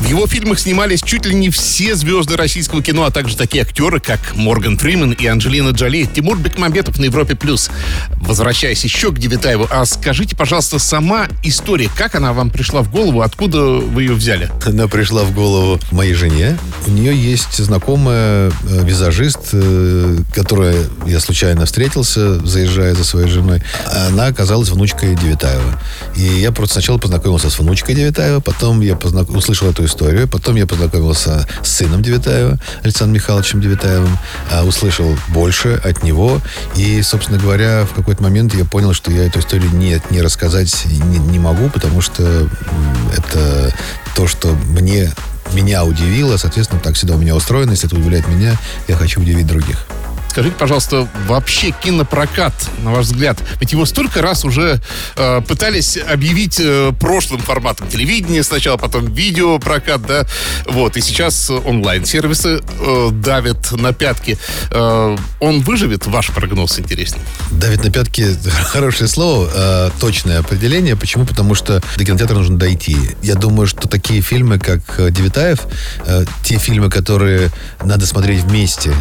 В 0.00 0.08
его 0.08 0.26
фильмах 0.26 0.58
снимались 0.58 1.02
чуть 1.02 1.26
ли 1.26 1.34
не 1.34 1.50
все 1.50 1.94
звезды 1.94 2.36
российского 2.36 2.82
кино, 2.82 3.04
а 3.04 3.10
также 3.10 3.36
такие 3.36 3.62
актеры, 3.62 4.00
как 4.00 4.34
Морган 4.34 4.78
Фримен 4.78 5.12
и 5.12 5.26
Анджелина 5.26 5.70
Джоли. 5.70 6.08
Тимур 6.12 6.38
Бекмамбетов 6.38 6.98
на 6.98 7.04
Европе+. 7.04 7.36
плюс. 7.36 7.70
Возвращаясь 8.16 8.82
еще 8.82 9.12
к 9.12 9.18
Девятаеву, 9.18 9.68
а 9.70 9.84
скажите, 9.84 10.34
пожалуйста, 10.34 10.78
сама 10.78 11.28
история, 11.42 11.90
как 11.94 12.14
она 12.14 12.32
вам 12.32 12.50
пришла 12.50 12.80
в 12.82 12.90
голову, 12.90 13.20
откуда 13.20 13.62
вы 13.62 14.02
ее 14.04 14.14
взяли? 14.14 14.50
Она 14.64 14.88
пришла 14.88 15.22
в 15.22 15.34
голову 15.34 15.78
моей 15.92 16.14
жене. 16.14 16.58
У 16.86 16.90
нее 16.90 17.14
есть 17.14 17.58
знакомая 17.58 18.50
э, 18.50 18.84
визажист, 18.84 19.50
э, 19.52 20.16
которая 20.34 20.76
я 21.06 21.20
случайно 21.20 21.66
встретился, 21.66 22.44
заезжая 22.46 22.94
за 22.94 23.04
своей 23.04 23.28
женой. 23.28 23.62
Она 24.08 24.26
оказалась 24.26 24.70
внучкой 24.70 25.14
Девятаева. 25.14 25.78
И 26.16 26.22
я 26.22 26.52
просто 26.52 26.74
сначала 26.74 26.96
познакомился 26.98 27.50
с 27.50 27.58
внучкой 27.58 27.94
Девятаева, 27.94 28.40
потом 28.40 28.80
я 28.80 28.94
познак- 28.94 29.28
услышал 29.30 29.68
эту 29.68 29.84
историю, 29.90 30.28
потом 30.28 30.56
я 30.56 30.66
познакомился 30.66 31.46
с 31.62 31.68
сыном 31.68 32.02
Девятаева, 32.02 32.58
Александром 32.82 33.14
Михайловичем 33.14 33.60
Девятаевым, 33.60 34.16
а, 34.50 34.64
услышал 34.64 35.16
больше 35.28 35.80
от 35.84 36.02
него. 36.02 36.40
И, 36.76 37.02
собственно 37.02 37.38
говоря, 37.38 37.84
в 37.84 37.94
какой-то 37.94 38.22
момент 38.22 38.54
я 38.54 38.64
понял, 38.64 38.94
что 38.94 39.10
я 39.10 39.26
эту 39.26 39.40
историю 39.40 39.70
не, 39.72 40.00
не 40.10 40.22
рассказать 40.22 40.86
не, 40.86 41.18
не 41.18 41.38
могу, 41.38 41.68
потому 41.68 42.00
что 42.00 42.48
это 43.16 43.74
то, 44.14 44.26
что 44.26 44.48
мне 44.68 45.12
меня 45.52 45.84
удивило, 45.84 46.36
соответственно, 46.36 46.80
так 46.80 46.94
всегда 46.94 47.14
у 47.14 47.18
меня 47.18 47.34
устроено. 47.34 47.70
Если 47.72 47.88
это 47.88 47.96
удивляет 47.96 48.28
меня, 48.28 48.56
я 48.88 48.96
хочу 48.96 49.20
удивить 49.20 49.46
других. 49.46 49.86
Скажите, 50.30 50.54
пожалуйста, 50.56 51.08
вообще 51.26 51.72
кинопрокат, 51.72 52.54
на 52.84 52.92
ваш 52.92 53.06
взгляд, 53.06 53.36
ведь 53.58 53.72
его 53.72 53.84
столько 53.84 54.22
раз 54.22 54.44
уже 54.44 54.80
э, 55.16 55.40
пытались 55.40 55.96
объявить 55.96 56.60
э, 56.60 56.92
прошлым 57.00 57.40
форматом 57.40 57.88
телевидения 57.88 58.44
сначала, 58.44 58.76
потом 58.76 59.12
видеопрокат, 59.12 60.02
да, 60.06 60.24
вот, 60.66 60.96
и 60.96 61.00
сейчас 61.00 61.50
онлайн-сервисы 61.50 62.60
э, 62.62 63.08
давят 63.10 63.72
на 63.72 63.92
пятки. 63.92 64.38
Э, 64.70 65.16
он 65.40 65.62
выживет? 65.62 66.06
Ваш 66.06 66.28
прогноз 66.28 66.78
интересный. 66.78 67.22
Давит 67.50 67.82
на 67.82 67.90
пятки 67.90 68.24
хорошее 68.66 69.08
слово, 69.08 69.50
э, 69.52 69.90
точное 69.98 70.38
определение. 70.38 70.94
Почему? 70.94 71.26
Потому 71.26 71.56
что 71.56 71.82
до 71.96 72.04
кинотеатра 72.04 72.36
нужно 72.36 72.56
дойти. 72.56 72.96
Я 73.20 73.34
думаю, 73.34 73.66
что 73.66 73.88
такие 73.88 74.20
фильмы, 74.20 74.60
как 74.60 75.10
Девитаев, 75.10 75.66
э, 76.06 76.24
те 76.44 76.58
фильмы, 76.58 76.88
которые 76.88 77.50
надо 77.82 78.06
смотреть 78.06 78.44
вместе, 78.44 78.94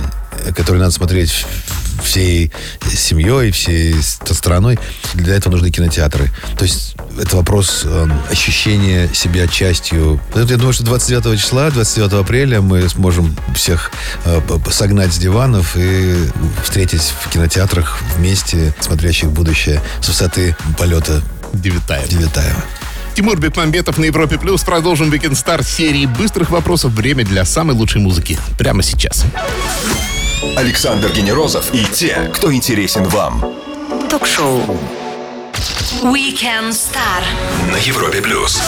которые 0.56 0.82
надо 0.82 0.92
смотреть 0.92 1.46
всей 2.04 2.52
семьей, 2.92 3.52
всей 3.52 3.96
страной. 4.02 4.80
Для 5.14 5.36
этого 5.36 5.54
нужны 5.54 5.70
кинотеатры. 5.70 6.32
То 6.58 6.64
есть 6.64 6.96
это 7.20 7.36
вопрос 7.36 7.82
э, 7.86 8.08
ощущения 8.32 9.10
себя 9.14 9.48
частью. 9.48 10.20
Я 10.36 10.58
думаю, 10.58 10.74
что 10.74 10.84
29 10.84 11.40
числа, 11.40 11.70
29 11.70 12.14
апреля 12.14 12.62
мы 12.62 12.88
сможем 12.90 13.36
всех 13.56 13.92
э, 14.26 14.42
согнать 14.72 15.14
с 15.14 15.18
диванов 15.18 15.76
и 15.76 16.16
встретить 16.64 17.02
в 17.02 17.30
кинотеатрах 17.30 18.00
вместе, 18.18 18.74
смотрящих 18.80 19.32
будущее 19.32 19.82
с 20.02 20.08
высоты 20.08 20.56
полета 20.78 21.22
Девитаева. 21.54 22.08
Девитаева. 22.08 22.64
Тимур 23.16 23.38
Бекмамбетов 23.38 23.98
на 23.98 24.06
Европе 24.06 24.38
Плюс. 24.38 24.64
Продолжим 24.64 25.12
Weekend 25.12 25.34
Star 25.34 25.64
серии 25.64 26.06
быстрых 26.06 26.52
вопросов. 26.52 26.94
Время 26.94 27.26
для 27.26 27.44
самой 27.44 27.76
лучшей 27.76 28.02
музыки. 28.02 28.38
Прямо 28.58 28.82
сейчас. 28.82 29.26
Александр 30.56 31.12
Генерозов 31.12 31.74
и 31.74 31.84
те, 31.84 32.32
кто 32.34 32.54
интересен 32.54 33.04
вам. 33.04 33.54
Ток-шоу. 34.10 34.62
Weekend 36.02 36.72
Star. 36.72 37.22
На 37.72 37.78
Европе 37.78 38.22
Плюс. 38.22 38.62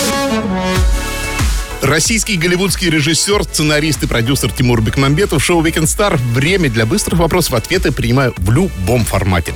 Российский 1.81 2.35
голливудский 2.35 2.89
режиссер, 2.89 3.43
сценарист 3.45 4.03
и 4.03 4.07
продюсер 4.07 4.51
Тимур 4.51 4.81
Бекмамбетов, 4.81 5.41
шоу 5.43 5.63
Weekend 5.63 5.85
Star. 5.85 6.17
Время 6.33 6.69
для 6.69 6.85
быстрых 6.85 7.19
вопросов, 7.19 7.53
ответы 7.53 7.91
принимаю 7.91 8.33
в 8.37 8.51
любом 8.51 9.05
формате. 9.05 9.53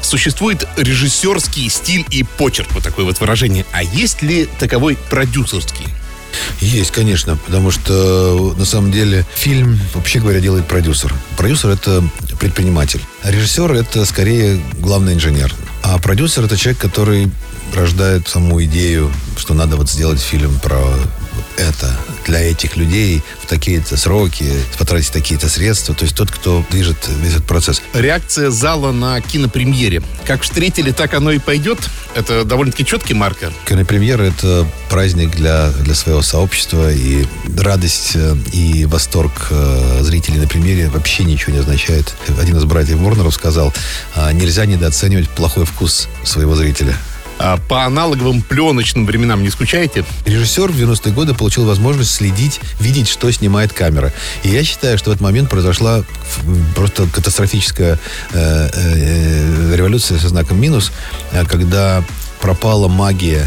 Существует 0.00 0.66
режиссерский 0.76 1.70
стиль 1.70 2.04
и 2.10 2.24
почерк, 2.24 2.72
вот 2.72 2.82
такое 2.82 3.04
вот 3.04 3.20
выражение. 3.20 3.64
А 3.72 3.84
есть 3.84 4.20
ли 4.20 4.48
таковой 4.58 4.98
продюсерский? 5.10 5.86
Есть, 6.60 6.90
конечно, 6.90 7.36
потому 7.36 7.70
что 7.70 8.54
на 8.56 8.64
самом 8.64 8.92
деле 8.92 9.26
фильм, 9.34 9.78
вообще 9.94 10.20
говоря, 10.20 10.40
делает 10.40 10.66
продюсер. 10.66 11.12
Продюсер 11.36 11.70
это 11.70 12.04
предприниматель. 12.38 13.00
А 13.22 13.30
режиссер 13.30 13.72
это 13.72 14.04
скорее 14.04 14.60
главный 14.78 15.14
инженер. 15.14 15.54
А 15.82 15.98
продюсер 15.98 16.44
это 16.44 16.56
человек, 16.56 16.80
который 16.80 17.30
рождает 17.74 18.28
саму 18.28 18.62
идею, 18.64 19.12
что 19.36 19.54
надо 19.54 19.76
вот 19.76 19.90
сделать 19.90 20.20
фильм 20.20 20.58
про 20.60 20.82
это 21.56 21.96
для 22.26 22.40
этих 22.40 22.76
людей 22.76 23.22
в 23.42 23.46
такие-то 23.46 23.96
сроки, 23.96 24.50
потратить 24.78 25.12
такие-то 25.12 25.48
средства. 25.48 25.94
То 25.94 26.04
есть 26.04 26.16
тот, 26.16 26.30
кто 26.30 26.64
движет 26.70 26.96
весь 27.22 27.32
этот 27.32 27.44
процесс. 27.44 27.82
Реакция 27.92 28.50
зала 28.50 28.92
на 28.92 29.20
кинопремьере. 29.20 30.02
Как 30.26 30.42
встретили, 30.42 30.92
так 30.92 31.14
оно 31.14 31.32
и 31.32 31.38
пойдет. 31.38 31.78
Это 32.14 32.44
довольно-таки 32.44 32.84
четкий 32.84 33.14
маркер. 33.14 33.52
Кинопремьера— 33.66 34.22
это 34.24 34.66
праздник 34.90 35.34
для, 35.34 35.70
для 35.70 35.94
своего 35.94 36.22
сообщества. 36.22 36.92
И 36.92 37.26
радость 37.58 38.12
э, 38.14 38.36
и 38.52 38.84
восторг 38.84 39.48
э, 39.50 39.98
зрителей 40.02 40.38
на 40.38 40.46
премьере 40.46 40.88
вообще 40.88 41.24
ничего 41.24 41.52
не 41.52 41.60
означает. 41.60 42.14
Один 42.40 42.56
из 42.56 42.64
братьев 42.64 42.98
Ворнеров 42.98 43.34
сказал, 43.34 43.72
«А 44.14 44.32
нельзя 44.32 44.66
недооценивать 44.66 45.28
плохой 45.30 45.64
вкус 45.64 46.08
своего 46.24 46.54
зрителя. 46.54 46.96
А 47.42 47.56
по 47.56 47.84
аналоговым 47.84 48.40
пленочным 48.40 49.04
временам 49.04 49.42
не 49.42 49.50
скучаете? 49.50 50.04
Режиссер 50.24 50.70
в 50.70 50.76
90-е 50.76 51.12
годы 51.12 51.34
получил 51.34 51.64
возможность 51.66 52.12
следить, 52.12 52.60
видеть, 52.78 53.08
что 53.08 53.30
снимает 53.32 53.72
камера. 53.72 54.12
И 54.44 54.48
я 54.48 54.62
считаю, 54.62 54.96
что 54.96 55.10
в 55.10 55.14
этот 55.14 55.22
момент 55.22 55.50
произошла 55.50 56.04
просто 56.76 57.08
катастрофическая 57.08 57.98
э, 58.32 58.70
э, 58.72 59.74
революция 59.74 60.18
со 60.18 60.28
знаком 60.28 60.60
минус, 60.60 60.92
э, 61.32 61.44
когда 61.44 62.04
пропала 62.40 62.86
магия 62.86 63.44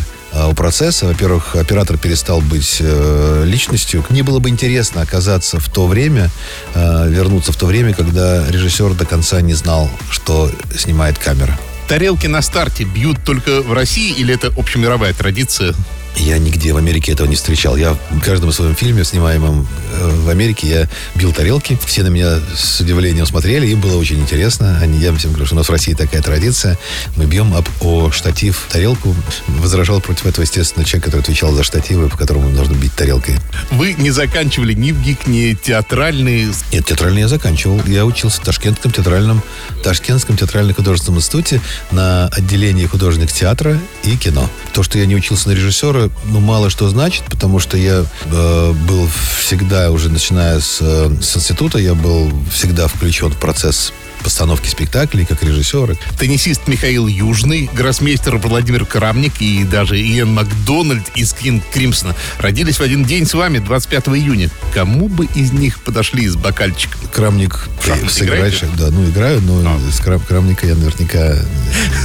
у 0.49 0.53
процесса. 0.53 1.05
Во-первых, 1.05 1.55
оператор 1.55 1.97
перестал 1.97 2.41
быть 2.41 2.77
э, 2.81 3.43
личностью. 3.45 4.03
Мне 4.09 4.21
было 4.21 4.39
бы 4.39 4.49
интересно 4.49 5.01
оказаться 5.01 5.61
в 5.61 5.69
то 5.69 5.87
время, 5.87 6.29
э, 6.73 7.07
вернуться 7.07 7.53
в 7.53 7.55
то 7.55 7.65
время, 7.65 7.93
когда 7.93 8.45
режиссер 8.45 8.95
до 8.95 9.05
конца 9.05 9.39
не 9.39 9.53
знал, 9.53 9.89
что 10.09 10.51
снимает 10.77 11.17
камера. 11.17 11.57
Тарелки 11.87 12.25
на 12.25 12.41
старте 12.41 12.83
бьют 12.83 13.23
только 13.23 13.61
в 13.61 13.71
России 13.73 14.11
или 14.11 14.33
это 14.33 14.47
общемировая 14.57 15.13
традиция? 15.13 15.75
Я 16.17 16.37
нигде 16.37 16.73
в 16.73 16.77
Америке 16.77 17.11
этого 17.11 17.27
не 17.27 17.35
встречал. 17.35 17.75
Я 17.75 17.93
в 17.93 18.19
каждом 18.21 18.51
своем 18.51 18.75
фильме, 18.75 19.03
снимаемом 19.03 19.67
э, 19.93 20.09
в 20.23 20.29
Америке, 20.29 20.67
я 20.67 20.89
бил 21.15 21.33
тарелки. 21.33 21.77
Все 21.85 22.03
на 22.03 22.07
меня 22.07 22.39
с 22.55 22.79
удивлением 22.79 23.25
смотрели, 23.25 23.67
им 23.67 23.81
было 23.81 23.97
очень 23.97 24.19
интересно. 24.19 24.79
Они, 24.81 24.97
я 24.99 25.13
всем 25.15 25.31
говорю, 25.31 25.45
что 25.45 25.55
у 25.55 25.57
нас 25.57 25.67
в 25.67 25.71
России 25.71 25.93
такая 25.93 26.21
традиция. 26.21 26.77
Мы 27.15 27.25
бьем 27.25 27.53
об 27.53 27.67
о 27.81 28.11
штатив 28.11 28.67
тарелку. 28.69 29.15
Возражал 29.47 30.01
против 30.01 30.25
этого, 30.25 30.43
естественно, 30.43 30.85
человек, 30.85 31.05
который 31.05 31.21
отвечал 31.21 31.51
за 31.53 31.63
штативы, 31.63 32.09
по 32.09 32.17
которому 32.17 32.49
нужно 32.49 32.73
бить 32.73 32.95
тарелкой. 32.95 33.35
Вы 33.71 33.93
не 33.93 34.11
заканчивали 34.11 34.73
ни 34.73 34.91
в 34.91 35.01
ГИК, 35.01 35.27
ни 35.27 35.53
театральные? 35.53 36.49
Нет, 36.71 36.85
театральный 36.85 37.21
я 37.21 37.27
заканчивал. 37.27 37.81
Я 37.85 38.05
учился 38.05 38.41
в 38.41 38.45
Ташкентском 38.45 38.91
театральном, 38.91 39.41
Ташкентском 39.83 40.37
театрально-художественном 40.37 41.19
институте 41.19 41.61
на 41.91 42.27
отделении 42.27 42.85
художник 42.85 43.31
театра 43.31 43.79
и 44.03 44.15
кино. 44.17 44.49
То, 44.73 44.83
что 44.83 44.97
я 44.97 45.05
не 45.05 45.15
учился 45.15 45.49
на 45.49 45.53
режиссера, 45.53 46.04
ну, 46.25 46.39
мало 46.39 46.69
что 46.69 46.89
значит, 46.89 47.23
потому 47.25 47.59
что 47.59 47.77
я 47.77 48.05
э, 48.25 48.71
был 48.87 49.07
всегда, 49.39 49.91
уже 49.91 50.09
начиная 50.09 50.59
с, 50.59 50.79
э, 50.81 51.09
с 51.21 51.37
института, 51.37 51.77
я 51.77 51.93
был 51.93 52.31
всегда 52.51 52.87
включен 52.87 53.31
в 53.31 53.37
процесс 53.37 53.93
постановки 54.25 54.67
спектаклей, 54.67 55.23
как 55.23 55.43
режиссеры. 55.43 55.97
Теннисист 56.19 56.67
Михаил 56.67 57.05
Южный, 57.05 57.69
гроссмейстер 57.71 58.37
Владимир 58.37 58.83
Крамник 58.83 59.33
и 59.39 59.63
даже 59.63 60.01
Иэн 60.01 60.33
Макдональд 60.33 61.03
из 61.15 61.31
Кинг 61.33 61.63
Кримсона 61.71 62.15
родились 62.39 62.79
в 62.79 62.81
один 62.81 63.05
день 63.05 63.27
с 63.27 63.35
вами, 63.35 63.59
25 63.59 64.07
июня. 64.09 64.49
Кому 64.73 65.09
бы 65.09 65.27
из 65.35 65.51
них 65.51 65.79
подошли 65.79 66.27
с 66.27 66.35
бокальчиком? 66.35 66.99
Крамник 67.13 67.67
Шахматы 67.85 68.11
сыграть, 68.11 68.39
играете? 68.39 68.67
да, 68.79 68.89
ну 68.89 69.07
играю, 69.07 69.41
но 69.41 69.59
А. 69.63 69.79
с 69.91 69.99
Крам- 69.99 70.25
Крамника 70.27 70.65
я 70.65 70.73
наверняка 70.73 71.19
э, 71.19 71.43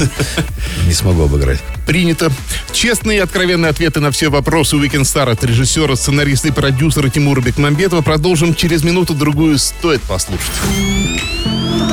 не 0.87 0.93
смогу 0.93 1.23
обыграть. 1.23 1.61
Принято. 1.87 2.31
Честные 2.73 3.17
и 3.19 3.21
откровенные 3.23 3.71
ответы 3.71 4.01
на 4.01 4.11
все 4.11 4.29
вопросы 4.29 4.77
Weekend 4.77 5.05
Star 5.05 5.31
от 5.31 5.43
режиссера, 5.43 5.97
сценариста 5.97 6.49
и 6.49 6.51
продюсера 6.51 7.09
Тимура 7.09 7.41
Бекмамбетова 7.41 8.03
продолжим 8.03 8.55
через 8.55 8.85
минуту-другую. 8.85 9.59
Стоит 9.59 10.03
послушать. 10.03 10.51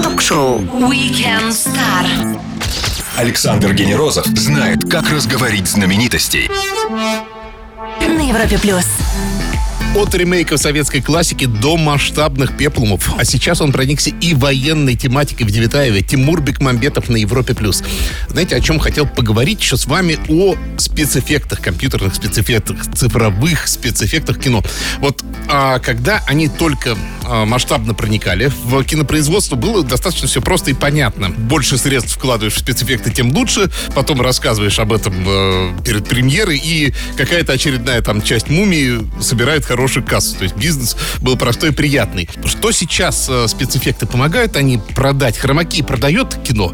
Ток-шоу. 0.03 0.59
Weekend 0.59 1.49
Star. 1.49 2.39
Александр 3.15 3.73
Генерозов 3.73 4.25
знает, 4.27 4.89
как 4.89 5.09
разговорить 5.09 5.67
знаменитостей. 5.67 6.49
На 8.01 8.29
Европе 8.29 8.59
Плюс. 8.59 8.85
От 9.95 10.13
ремейков 10.13 10.59
советской 10.59 11.01
классики 11.01 11.45
до 11.45 11.75
масштабных 11.77 12.55
пеплумов. 12.55 13.11
А 13.17 13.25
сейчас 13.25 13.61
он 13.61 13.71
проникся 13.71 14.11
и 14.11 14.35
военной 14.35 14.95
тематикой 14.95 15.47
в 15.47 15.51
Девятаеве. 15.51 16.03
Тимур 16.03 16.41
Бекмамбетов 16.41 17.09
на 17.09 17.15
Европе+. 17.15 17.55
плюс. 17.55 17.83
Знаете, 18.27 18.55
о 18.55 18.59
чем 18.59 18.77
хотел 18.79 19.07
поговорить 19.07 19.59
еще 19.61 19.77
с 19.77 19.87
вами? 19.87 20.19
О 20.29 20.55
спецэффектах, 20.77 21.61
компьютерных 21.61 22.13
спецэффектах, 22.13 22.77
цифровых 22.93 23.67
спецэффектах 23.67 24.39
кино. 24.39 24.63
Вот 24.99 25.23
а, 25.49 25.79
когда 25.79 26.21
они 26.27 26.47
только 26.47 26.95
масштабно 27.45 27.93
проникали 27.93 28.51
в 28.63 28.83
кинопроизводство, 28.83 29.55
было 29.55 29.83
достаточно 29.83 30.27
все 30.27 30.41
просто 30.41 30.71
и 30.71 30.73
понятно. 30.73 31.29
Больше 31.29 31.77
средств 31.77 32.15
вкладываешь 32.15 32.53
в 32.53 32.59
спецэффекты, 32.59 33.11
тем 33.11 33.31
лучше. 33.31 33.69
Потом 33.93 34.21
рассказываешь 34.21 34.79
об 34.79 34.93
этом 34.93 35.13
э, 35.25 35.71
перед 35.83 36.07
премьерой, 36.07 36.57
и 36.63 36.93
какая-то 37.15 37.53
очередная 37.53 38.01
там 38.01 38.21
часть 38.21 38.49
мумии 38.49 38.99
собирает 39.21 39.65
хорошую 39.65 40.05
кассу. 40.05 40.37
То 40.37 40.43
есть 40.43 40.55
бизнес 40.55 40.95
был 41.21 41.37
простой 41.37 41.69
и 41.69 41.73
приятный. 41.73 42.29
Что 42.45 42.71
сейчас 42.71 43.27
э, 43.29 43.47
спецэффекты 43.47 44.05
помогают 44.05 44.55
они 44.55 44.79
продать? 44.95 45.37
Хромаки 45.37 45.81
продает 45.81 46.35
кино? 46.43 46.73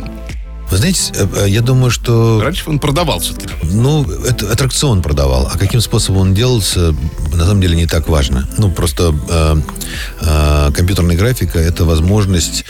Вы 0.69 0.77
знаете, 0.77 1.11
э, 1.15 1.27
э, 1.45 1.49
я 1.49 1.61
думаю, 1.61 1.91
что 1.91 2.41
Раньше 2.41 2.69
он 2.69 2.79
продавал 2.79 3.19
все-таки. 3.19 3.53
Ну, 3.63 4.03
это 4.03 4.51
аттракцион 4.51 5.01
продавал. 5.01 5.49
А 5.53 5.57
каким 5.57 5.81
способом 5.81 6.21
он 6.21 6.33
делался, 6.33 6.95
на 7.33 7.45
самом 7.45 7.61
деле 7.61 7.75
не 7.75 7.85
так 7.85 8.09
важно. 8.09 8.47
Ну, 8.57 8.71
просто 8.71 9.13
э, 9.29 9.61
э, 10.21 10.71
компьютерная 10.73 11.15
графика– 11.15 11.59
это 11.59 11.85
возможность 11.85 12.65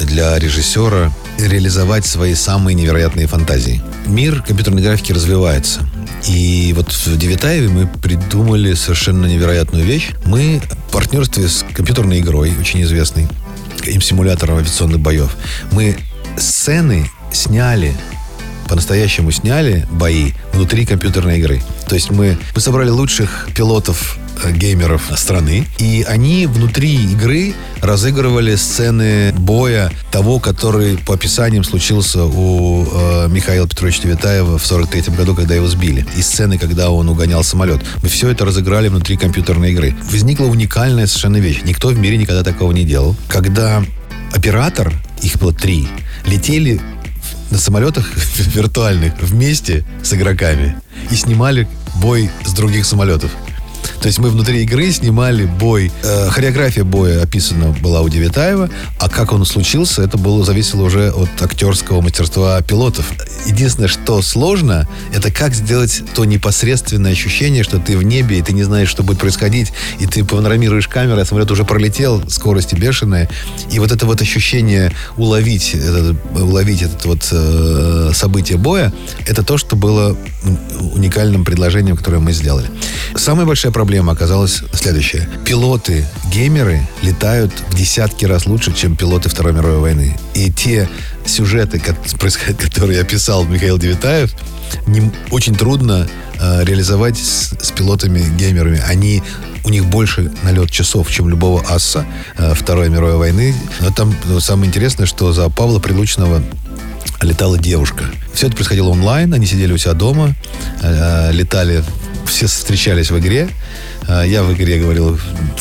для 0.00 0.38
режиссера 0.38 1.12
реализовать 1.38 2.06
свои 2.06 2.34
самые 2.34 2.74
невероятные 2.74 3.26
фантазии. 3.26 3.82
Мир 4.06 4.42
компьютерной 4.42 4.82
графики 4.82 5.12
развивается. 5.12 5.80
И 6.26 6.72
вот 6.76 6.92
в 6.92 7.16
Девятаеве 7.16 7.68
мы 7.68 7.86
придумали 7.86 8.74
совершенно 8.74 9.26
невероятную 9.26 9.84
вещь. 9.84 10.10
Мы 10.24 10.60
в 10.88 10.92
партнерстве 10.92 11.48
с 11.48 11.64
компьютерной 11.72 12.20
игрой, 12.20 12.52
очень 12.58 12.82
известной, 12.82 13.28
им 13.86 14.00
симулятором 14.00 14.58
авиационных 14.58 15.00
боев, 15.00 15.36
мы 15.70 15.96
сцены 16.36 17.10
сняли 17.32 17.94
по-настоящему 18.68 19.32
сняли 19.32 19.86
бои 19.90 20.32
внутри 20.52 20.84
компьютерной 20.84 21.38
игры. 21.38 21.62
То 21.88 21.94
есть 21.94 22.10
мы, 22.10 22.38
мы 22.54 22.60
собрали 22.60 22.90
лучших 22.90 23.48
пилотов 23.54 24.18
э, 24.44 24.52
геймеров 24.52 25.10
страны, 25.16 25.66
и 25.78 26.04
они 26.06 26.46
внутри 26.46 26.94
игры 26.94 27.54
разыгрывали 27.80 28.54
сцены 28.56 29.32
боя 29.32 29.90
того, 30.12 30.38
который 30.38 30.98
по 30.98 31.14
описаниям 31.14 31.64
случился 31.64 32.24
у 32.24 32.86
э, 32.86 33.28
Михаила 33.30 33.66
Петровича 33.66 34.02
Девятаева 34.02 34.58
в 34.58 34.66
43 34.66 35.14
году, 35.14 35.34
когда 35.34 35.54
его 35.54 35.66
сбили. 35.66 36.06
И 36.16 36.22
сцены, 36.22 36.58
когда 36.58 36.90
он 36.90 37.08
угонял 37.08 37.42
самолет. 37.42 37.80
Мы 38.02 38.08
все 38.10 38.28
это 38.28 38.44
разыграли 38.44 38.88
внутри 38.88 39.16
компьютерной 39.16 39.72
игры. 39.72 39.96
Возникла 40.12 40.44
уникальная 40.44 41.06
совершенно 41.06 41.38
вещь. 41.38 41.62
Никто 41.64 41.88
в 41.88 41.98
мире 41.98 42.18
никогда 42.18 42.44
такого 42.44 42.72
не 42.72 42.84
делал. 42.84 43.16
Когда 43.28 43.82
оператор, 44.34 44.92
их 45.22 45.38
было 45.38 45.54
три, 45.54 45.88
летели 46.26 46.80
на 47.50 47.58
самолетах 47.58 48.10
виртуальных 48.54 49.14
вместе 49.20 49.84
с 50.02 50.12
игроками 50.14 50.76
и 51.10 51.14
снимали 51.14 51.68
бой 51.96 52.30
с 52.44 52.52
других 52.52 52.86
самолетов. 52.86 53.30
То 54.00 54.06
есть 54.06 54.18
мы 54.18 54.30
внутри 54.30 54.62
игры 54.62 54.90
снимали 54.92 55.44
бой. 55.44 55.90
Э, 56.02 56.28
хореография 56.30 56.84
боя 56.84 57.22
описана 57.22 57.74
была 57.80 58.00
у 58.02 58.08
Девятаева, 58.08 58.70
а 58.98 59.08
как 59.08 59.32
он 59.32 59.44
случился, 59.44 60.02
это 60.02 60.18
было 60.18 60.44
зависело 60.44 60.82
уже 60.82 61.10
от 61.10 61.30
актерского 61.40 62.00
мастерства 62.00 62.60
пилотов. 62.62 63.06
Единственное, 63.46 63.88
что 63.88 64.22
сложно, 64.22 64.88
это 65.14 65.32
как 65.32 65.54
сделать 65.54 66.02
то 66.14 66.24
непосредственное 66.24 67.12
ощущение, 67.12 67.62
что 67.62 67.78
ты 67.78 67.96
в 67.96 68.02
небе, 68.02 68.38
и 68.38 68.42
ты 68.42 68.52
не 68.52 68.62
знаешь, 68.62 68.88
что 68.88 69.02
будет 69.02 69.18
происходить, 69.18 69.72
и 69.98 70.06
ты 70.06 70.24
панорамируешь 70.24 70.88
камеру, 70.88 71.20
а 71.20 71.24
самолет 71.24 71.50
уже 71.50 71.64
пролетел, 71.64 72.28
скорости 72.28 72.74
бешеная. 72.74 73.28
И 73.70 73.78
вот 73.78 73.92
это 73.92 74.06
вот 74.06 74.20
ощущение 74.20 74.92
уловить, 75.16 75.74
это, 75.74 76.16
уловить 76.34 76.82
это 76.82 77.08
вот 77.08 77.28
э, 77.30 78.12
событие 78.14 78.58
боя, 78.58 78.92
это 79.26 79.42
то, 79.42 79.58
что 79.58 79.76
было 79.76 80.16
уникальным 80.94 81.44
предложением, 81.44 81.96
которое 81.96 82.18
мы 82.18 82.32
сделали. 82.32 82.70
Самая 83.16 83.46
большая 83.46 83.72
проблема 83.78 84.12
оказалась 84.12 84.64
следующая. 84.72 85.28
Пилоты, 85.44 86.04
геймеры 86.32 86.80
летают 87.02 87.52
в 87.70 87.76
десятки 87.76 88.24
раз 88.24 88.46
лучше, 88.46 88.74
чем 88.74 88.96
пилоты 88.96 89.28
Второй 89.28 89.52
мировой 89.52 89.78
войны. 89.78 90.18
И 90.34 90.50
те 90.50 90.88
сюжеты, 91.24 91.78
которые 92.58 93.00
описал 93.00 93.44
Михаил 93.44 93.78
Девитаев, 93.78 94.32
не, 94.88 95.12
очень 95.30 95.54
трудно 95.54 96.08
э, 96.40 96.64
реализовать 96.64 97.18
с, 97.18 97.54
с 97.60 97.70
пилотами-геймерами. 97.70 98.82
Они 98.84 99.22
у 99.64 99.68
них 99.68 99.86
больше 99.86 100.32
налет 100.42 100.72
часов, 100.72 101.08
чем 101.08 101.28
любого 101.28 101.62
асса 101.68 102.04
э, 102.36 102.54
Второй 102.54 102.88
мировой 102.88 103.16
войны. 103.16 103.54
Но 103.78 103.92
там 103.92 104.12
ну, 104.24 104.40
самое 104.40 104.66
интересное, 104.66 105.06
что 105.06 105.32
за 105.32 105.48
Павла 105.50 105.78
Прилучного 105.78 106.42
летала 107.22 107.56
девушка. 107.56 108.06
Все 108.34 108.48
это 108.48 108.56
происходило 108.56 108.88
онлайн, 108.88 109.32
они 109.34 109.46
сидели 109.46 109.72
у 109.72 109.78
себя 109.78 109.92
дома, 109.92 110.34
э, 110.82 111.30
летали, 111.30 111.84
все 112.28 112.46
встречались 112.46 113.10
в 113.10 113.18
игре. 113.18 113.48
Э, 114.06 114.22
я 114.26 114.42
в 114.42 114.52
игре 114.54 114.78
говорил, 114.78 115.18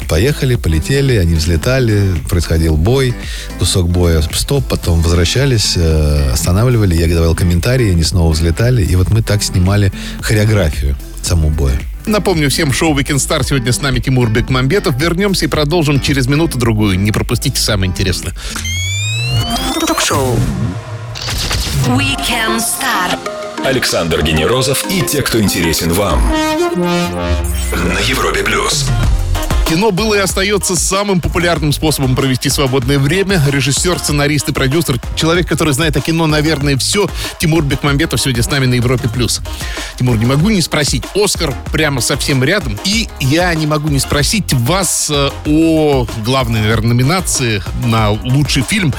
поехали, 0.08 0.56
полетели, 0.56 1.16
они 1.16 1.36
взлетали, 1.36 2.14
происходил 2.30 2.78
бой, 2.78 3.14
кусок 3.60 3.90
боя, 3.90 4.22
стоп, 4.34 4.66
потом 4.68 5.02
возвращались, 5.02 5.74
э, 5.76 6.32
останавливали, 6.32 6.96
я 6.96 7.08
давал 7.08 7.36
комментарии, 7.36 7.92
они 7.92 8.04
снова 8.04 8.32
взлетали, 8.32 8.84
и 8.84 8.96
вот 8.96 9.10
мы 9.10 9.22
так 9.22 9.44
снимали 9.44 9.92
хореографию 10.22 10.96
самого 11.22 11.50
боя. 11.50 11.80
Напомню 12.06 12.50
всем, 12.50 12.72
шоу 12.72 12.98
Weekend 12.98 13.18
Star 13.18 13.44
сегодня 13.44 13.74
с 13.74 13.82
нами 13.82 14.00
Тимур 14.00 14.30
Бекмамбетов. 14.30 15.00
Вернемся 15.00 15.46
и 15.46 15.48
продолжим 15.50 16.00
через 16.00 16.28
минуту-другую. 16.28 16.98
Не 16.98 17.12
пропустите 17.12 17.60
самое 17.60 17.92
интересное. 17.92 18.34
Ток-шоу 19.86 20.40
Weekend 21.88 22.60
Star. 22.60 23.37
Александр 23.68 24.22
Генерозов 24.24 24.86
и 24.90 25.02
те, 25.02 25.22
кто 25.22 25.42
интересен 25.42 25.92
вам. 25.92 26.22
На 26.74 28.00
Европе 28.00 28.42
плюс. 28.42 28.88
Кино 29.68 29.92
было 29.92 30.16
и 30.16 30.20
остается 30.20 30.78
самым 30.78 31.20
популярным 31.20 31.74
способом 31.74 32.16
провести 32.16 32.50
свободное 32.50 32.98
время. 32.98 33.44
Режиссер, 33.46 34.00
сценарист 34.00 34.48
и 34.48 34.54
продюсер, 34.54 34.98
человек, 35.18 35.50
который 35.50 35.74
знает 35.74 35.98
о 35.98 36.00
кино, 36.00 36.28
наверное, 36.28 36.78
все, 36.78 37.10
Тимур 37.40 37.66
Бекмамбетов 37.66 38.22
сегодня 38.22 38.42
с 38.42 38.50
нами 38.50 38.68
на 38.68 38.76
Европе+. 38.76 39.10
плюс. 39.10 39.42
Тимур, 40.00 40.18
не 40.18 40.26
могу 40.26 40.50
не 40.50 40.62
спросить, 40.62 41.04
Оскар 41.14 41.54
прямо 41.74 42.00
совсем 42.00 42.46
рядом, 42.46 42.80
и 42.86 43.10
я 43.20 43.54
не 43.54 43.68
могу 43.68 43.90
не 43.90 44.00
спросить 44.00 44.54
вас 44.54 45.10
э, 45.10 45.30
о 45.46 46.08
главной, 46.24 46.62
наверное, 46.62 46.94
номинации 46.94 47.62
на 47.84 48.12
лучший 48.12 48.64
фильм 48.64 48.94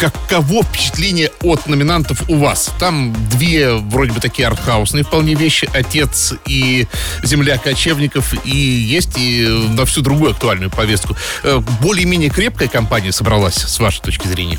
каково 0.00 0.62
впечатление 0.62 1.30
от 1.42 1.66
номинантов 1.66 2.28
у 2.28 2.36
вас? 2.36 2.70
Там 2.78 3.14
две 3.28 3.74
вроде 3.74 4.12
бы 4.12 4.20
такие 4.20 4.48
артхаусные 4.48 5.04
вполне 5.04 5.34
вещи. 5.34 5.68
«Отец» 5.74 6.32
и 6.46 6.86
«Земля 7.22 7.58
кочевников». 7.58 8.34
И 8.46 8.56
есть 8.56 9.18
и 9.18 9.46
на 9.76 9.84
всю 9.84 10.00
другую 10.00 10.30
актуальную 10.30 10.70
повестку. 10.70 11.16
Э, 11.42 11.60
более-менее 11.80 12.30
крепкая 12.30 12.68
компания 12.68 13.12
собралась, 13.12 13.56
с 13.56 13.78
вашей 13.78 14.00
точки 14.00 14.26
зрения? 14.26 14.58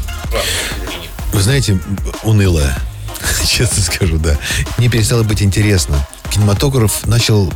Вы 1.33 1.41
знаете, 1.41 1.79
унылая. 2.23 2.77
Честно 3.47 3.81
скажу, 3.81 4.17
да. 4.19 4.37
Мне 4.77 4.89
перестало 4.89 5.23
быть 5.23 5.41
интересно. 5.41 6.07
Кинематограф 6.29 7.05
начал 7.07 7.51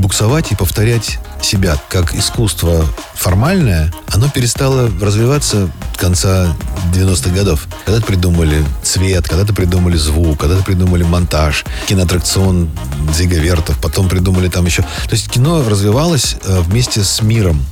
буксовать 0.00 0.52
и 0.52 0.56
повторять 0.56 1.18
себя. 1.42 1.76
Как 1.88 2.14
искусство 2.14 2.84
формальное, 3.14 3.92
оно 4.12 4.28
перестало 4.28 4.90
развиваться 5.00 5.70
конца 5.96 6.56
90-х 6.94 7.30
годов. 7.34 7.66
Когда-то 7.84 8.06
придумали 8.06 8.64
цвет, 8.82 9.28
когда-то 9.28 9.54
придумали 9.54 9.96
звук, 9.96 10.40
когда-то 10.40 10.64
придумали 10.64 11.02
монтаж, 11.02 11.64
киноаттракцион 11.86 12.70
Зига 13.14 13.56
потом 13.80 14.08
придумали 14.08 14.48
там 14.48 14.66
еще... 14.66 14.82
То 14.82 15.12
есть 15.12 15.30
кино 15.30 15.62
развивалось 15.68 16.36
э, 16.44 16.60
вместе 16.60 17.04
с 17.04 17.22
миром 17.22 17.64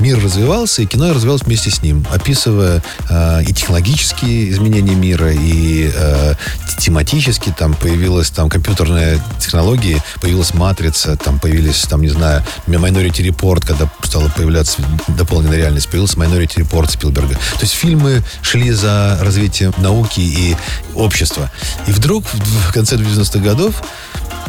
мир 0.00 0.22
развивался, 0.22 0.82
и 0.82 0.86
кино 0.86 1.12
развивалось 1.12 1.42
вместе 1.42 1.70
с 1.70 1.82
ним, 1.82 2.04
описывая 2.10 2.82
э, 3.08 3.42
и 3.46 3.52
технологические 3.52 4.50
изменения 4.50 4.94
мира, 4.94 5.32
и 5.32 5.90
э, 5.94 6.34
тематически 6.78 7.54
там 7.56 7.74
появилась 7.74 8.30
там 8.30 8.48
компьютерная 8.48 9.22
технологии, 9.38 10.02
появилась 10.20 10.54
матрица, 10.54 11.16
там 11.16 11.38
появились, 11.38 11.82
там, 11.82 12.02
не 12.02 12.08
знаю, 12.08 12.42
Minority 12.66 13.28
Report, 13.28 13.64
когда 13.66 13.90
стала 14.02 14.28
появляться 14.28 14.82
дополненная 15.08 15.58
реальность, 15.58 15.88
появился 15.88 16.16
Minority 16.16 16.56
Report 16.56 16.90
Спилберга. 16.90 17.34
То 17.34 17.60
есть 17.60 17.74
фильмы 17.74 18.22
шли 18.42 18.70
за 18.72 19.18
развитием 19.20 19.74
науки 19.78 20.20
и 20.20 20.56
общества. 20.94 21.50
И 21.86 21.92
вдруг 21.92 22.24
в 22.32 22.72
конце 22.72 22.96
90-х 22.96 23.38
годов 23.40 23.82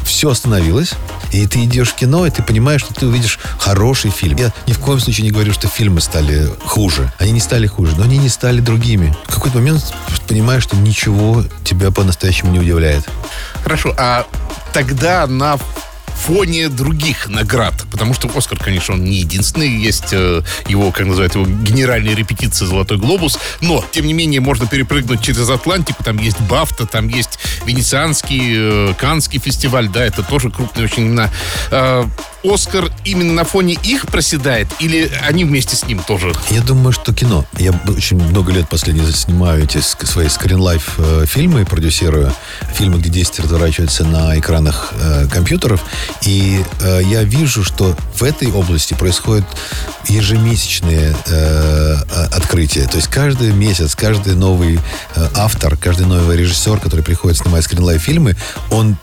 все 0.06 0.30
остановилось, 0.30 0.94
и 1.32 1.48
ты 1.48 1.64
идешь 1.64 1.90
в 1.90 1.96
кино, 1.96 2.26
и 2.26 2.30
ты 2.30 2.44
понимаешь, 2.44 2.82
что 2.82 2.94
ты 2.94 3.08
увидишь 3.08 3.40
хороший 3.58 4.12
фильм. 4.12 4.38
Я 4.38 4.52
ни 4.68 4.74
в 4.74 4.80
коем 4.80 5.00
случае 5.00 5.26
не 5.26 5.32
говорю, 5.32 5.54
что 5.54 5.68
фильмы 5.68 6.02
стали 6.02 6.48
хуже. 6.66 7.12
Они 7.20 7.32
не 7.32 7.40
стали 7.40 7.68
хуже, 7.68 7.96
но 7.98 8.04
они 8.04 8.18
не 8.18 8.30
стали 8.30 8.60
другими. 8.60 9.16
В 9.28 9.36
какой-то 9.36 9.58
момент 9.58 9.94
понимаешь, 10.28 10.64
что 10.64 10.78
ничего 10.78 11.44
тебя 11.66 11.92
по-настоящему 11.92 12.52
не 12.52 12.60
удивляет. 12.60 13.04
Хорошо, 13.64 13.94
а 13.98 14.26
тогда 14.72 15.28
на 15.28 15.60
фоне 16.16 16.70
других 16.70 17.28
наград. 17.28 17.74
Потому 17.92 18.14
что 18.14 18.30
Оскар, 18.36 18.58
конечно, 18.58 18.94
он 18.94 19.04
не 19.04 19.18
единственный. 19.18 19.70
Есть 19.70 20.14
э, 20.14 20.42
его, 20.68 20.92
как 20.92 21.06
называют 21.06 21.36
его, 21.36 21.46
генеральная 21.46 22.16
репетиция 22.16 22.68
«Золотой 22.68 22.98
глобус». 22.98 23.40
Но, 23.62 23.84
тем 23.92 24.06
не 24.06 24.14
менее, 24.14 24.40
можно 24.40 24.68
перепрыгнуть 24.68 25.22
через 25.22 25.50
Атлантику. 25.50 26.04
Там 26.04 26.18
есть 26.18 26.40
Бафта, 26.42 26.86
там 26.86 27.08
есть 27.08 27.40
Венецианский, 27.66 28.92
э, 28.92 28.94
Канский 28.98 29.40
фестиваль. 29.40 29.90
Да, 29.90 30.04
это 30.04 30.24
тоже 30.24 30.50
крупные 30.50 30.86
очень 30.86 31.08
имена. 31.08 31.30
Э, 31.72 32.06
Оскар 32.44 32.92
именно 33.06 33.34
на 33.34 33.44
фоне 33.44 33.78
их 33.84 34.08
проседает? 34.08 34.68
Или 34.80 35.12
они 35.28 35.46
вместе 35.46 35.76
с 35.76 35.86
ним 35.86 36.00
тоже? 36.00 36.34
Я 36.50 36.62
думаю, 36.62 36.92
что 36.92 37.14
кино. 37.14 37.46
Я 37.58 37.72
очень 37.88 38.18
много 38.18 38.52
лет 38.52 38.68
последние 38.68 39.12
снимаю 39.12 39.64
эти 39.64 39.80
свои 39.80 40.28
скринлайф 40.28 40.96
э, 40.98 41.26
фильмы, 41.28 41.66
продюсирую. 41.66 42.34
Фильмы, 42.74 43.00
где 43.00 43.10
действие 43.10 43.46
разворачивается 43.46 44.06
на 44.06 44.38
экранах 44.40 44.94
компьютеров. 45.32 45.82
И 46.24 46.64
э, 46.82 47.02
я 47.04 47.24
вижу, 47.24 47.64
что 47.64 47.96
в 48.16 48.24
этой 48.24 48.52
области 48.52 48.94
происходят 48.94 49.46
ежемесячные 50.08 51.16
э, 51.28 51.96
открытия. 52.32 52.88
То 52.88 52.98
есть 52.98 53.08
каждый 53.08 53.52
месяц, 53.54 53.96
каждый 53.96 54.36
новый 54.36 54.80
э, 55.16 55.28
автор, 55.36 55.78
каждый 55.78 56.06
новый 56.06 56.38
режиссер, 56.38 56.80
который 56.80 57.04
приходит 57.04 57.38
снимать 57.38 57.64
скринлайф 57.64 58.02
фильмы, 58.02 58.36
он 58.70 58.98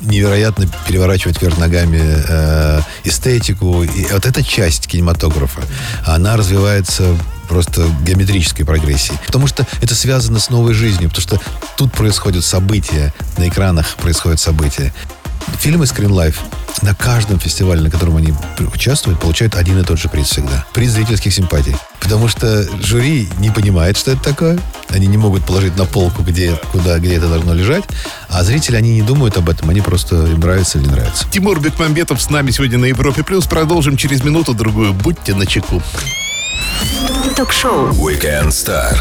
невероятно 0.00 0.66
переворачивать 0.86 1.40
вверх 1.40 1.58
ногами 1.58 2.00
э, 2.00 2.80
эстетику. 3.04 3.82
И 3.82 4.06
вот 4.12 4.26
эта 4.26 4.42
часть 4.42 4.86
кинематографа, 4.86 5.62
она 6.06 6.36
развивается 6.36 7.16
просто 7.48 7.88
геометрической 8.02 8.64
прогрессией. 8.64 9.18
Потому 9.26 9.46
что 9.46 9.66
это 9.80 9.94
связано 9.94 10.38
с 10.38 10.50
новой 10.50 10.74
жизнью, 10.74 11.08
потому 11.08 11.22
что 11.22 11.40
тут 11.76 11.92
происходят 11.92 12.44
события, 12.44 13.12
на 13.38 13.48
экранах 13.48 13.96
происходят 13.96 14.38
события. 14.38 14.92
Фильмы 15.60 15.84
Screen 15.84 16.10
Life 16.10 16.36
на 16.82 16.94
каждом 16.94 17.38
фестивале, 17.38 17.80
на 17.80 17.90
котором 17.90 18.16
они 18.16 18.32
участвуют, 18.72 19.20
получают 19.20 19.56
один 19.56 19.78
и 19.80 19.84
тот 19.84 19.98
же 19.98 20.08
приз 20.08 20.28
всегда. 20.28 20.64
Приз 20.72 20.92
зрительских 20.92 21.32
симпатий. 21.32 21.76
Потому 22.00 22.28
что 22.28 22.64
жюри 22.82 23.28
не 23.38 23.50
понимает, 23.50 23.96
что 23.96 24.12
это 24.12 24.22
такое. 24.22 24.58
Они 24.88 25.06
не 25.06 25.16
могут 25.16 25.44
положить 25.44 25.76
на 25.76 25.84
полку, 25.84 26.22
где, 26.22 26.58
куда, 26.72 26.98
где 26.98 27.16
это 27.16 27.28
должно 27.28 27.54
лежать. 27.54 27.84
А 28.28 28.44
зрители, 28.44 28.76
они 28.76 28.94
не 28.94 29.02
думают 29.02 29.36
об 29.36 29.48
этом. 29.48 29.68
Они 29.70 29.80
просто 29.80 30.16
им 30.26 30.40
нравится 30.40 30.78
или 30.78 30.86
не 30.86 30.92
нравится. 30.92 31.26
Тимур 31.30 31.60
Бекмамбетов 31.60 32.22
с 32.22 32.30
нами 32.30 32.50
сегодня 32.50 32.78
на 32.78 32.86
Европе+. 32.86 33.22
плюс. 33.22 33.46
Продолжим 33.46 33.96
через 33.96 34.22
минуту-другую. 34.22 34.92
Будьте 34.92 35.34
начеку. 35.34 35.82
Ток-шоу 37.36 37.90
Weekend 37.90 38.48
Star. 38.48 38.96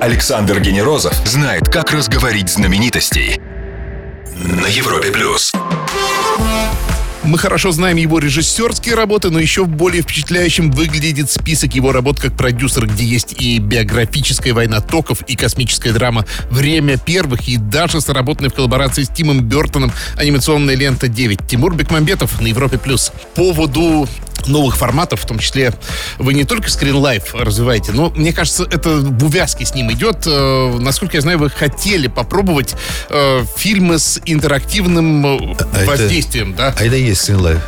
Александр 0.00 0.60
Генерозов 0.60 1.14
знает, 1.26 1.68
как 1.68 1.92
разговорить 1.92 2.48
знаменитостей 2.48 3.38
на 4.40 4.66
Европе 4.66 5.10
плюс. 5.10 5.52
Мы 7.22 7.36
хорошо 7.36 7.70
знаем 7.70 7.98
его 7.98 8.18
режиссерские 8.18 8.94
работы, 8.94 9.30
но 9.30 9.38
еще 9.38 9.66
более 9.66 10.02
впечатляющим 10.02 10.70
выглядит 10.70 11.30
список 11.30 11.74
его 11.74 11.92
работ 11.92 12.18
как 12.18 12.34
продюсер, 12.36 12.86
где 12.86 13.04
есть 13.04 13.34
и 13.38 13.58
биографическая 13.58 14.54
война 14.54 14.80
токов, 14.80 15.20
и 15.28 15.36
космическая 15.36 15.92
драма 15.92 16.24
«Время 16.50 16.96
первых», 16.96 17.46
и 17.46 17.58
даже 17.58 18.00
сработанная 18.00 18.50
в 18.50 18.54
коллаборации 18.54 19.02
с 19.02 19.10
Тимом 19.10 19.40
Бертоном 19.40 19.92
анимационная 20.16 20.74
лента 20.74 21.06
«9». 21.08 21.46
Тимур 21.46 21.74
Бекмамбетов 21.74 22.40
на 22.40 22.46
Европе+. 22.46 22.78
плюс. 22.78 23.12
По 23.34 23.42
поводу 23.42 24.08
новых 24.46 24.76
форматов, 24.76 25.20
в 25.20 25.26
том 25.26 25.38
числе 25.38 25.72
вы 26.18 26.34
не 26.34 26.44
только 26.44 26.68
Screen 26.68 27.00
Life 27.00 27.38
развиваете, 27.38 27.92
но 27.92 28.10
мне 28.10 28.32
кажется, 28.32 28.64
это 28.70 28.90
в 28.90 29.24
увязке 29.24 29.64
с 29.64 29.74
ним 29.74 29.92
идет. 29.92 30.26
Э, 30.26 30.76
насколько 30.78 31.16
я 31.16 31.20
знаю, 31.20 31.38
вы 31.38 31.50
хотели 31.50 32.06
попробовать 32.06 32.74
э, 33.08 33.44
фильмы 33.56 33.98
с 33.98 34.20
интерактивным 34.24 35.26
э, 35.26 35.56
А 35.72 35.84
воздействием, 35.84 36.50
это, 36.50 36.58
да? 36.58 36.74
А 36.78 36.84
это 36.84 36.96
и 36.96 37.04
есть 37.04 37.28
Screen 37.28 37.40
Life. 37.40 37.60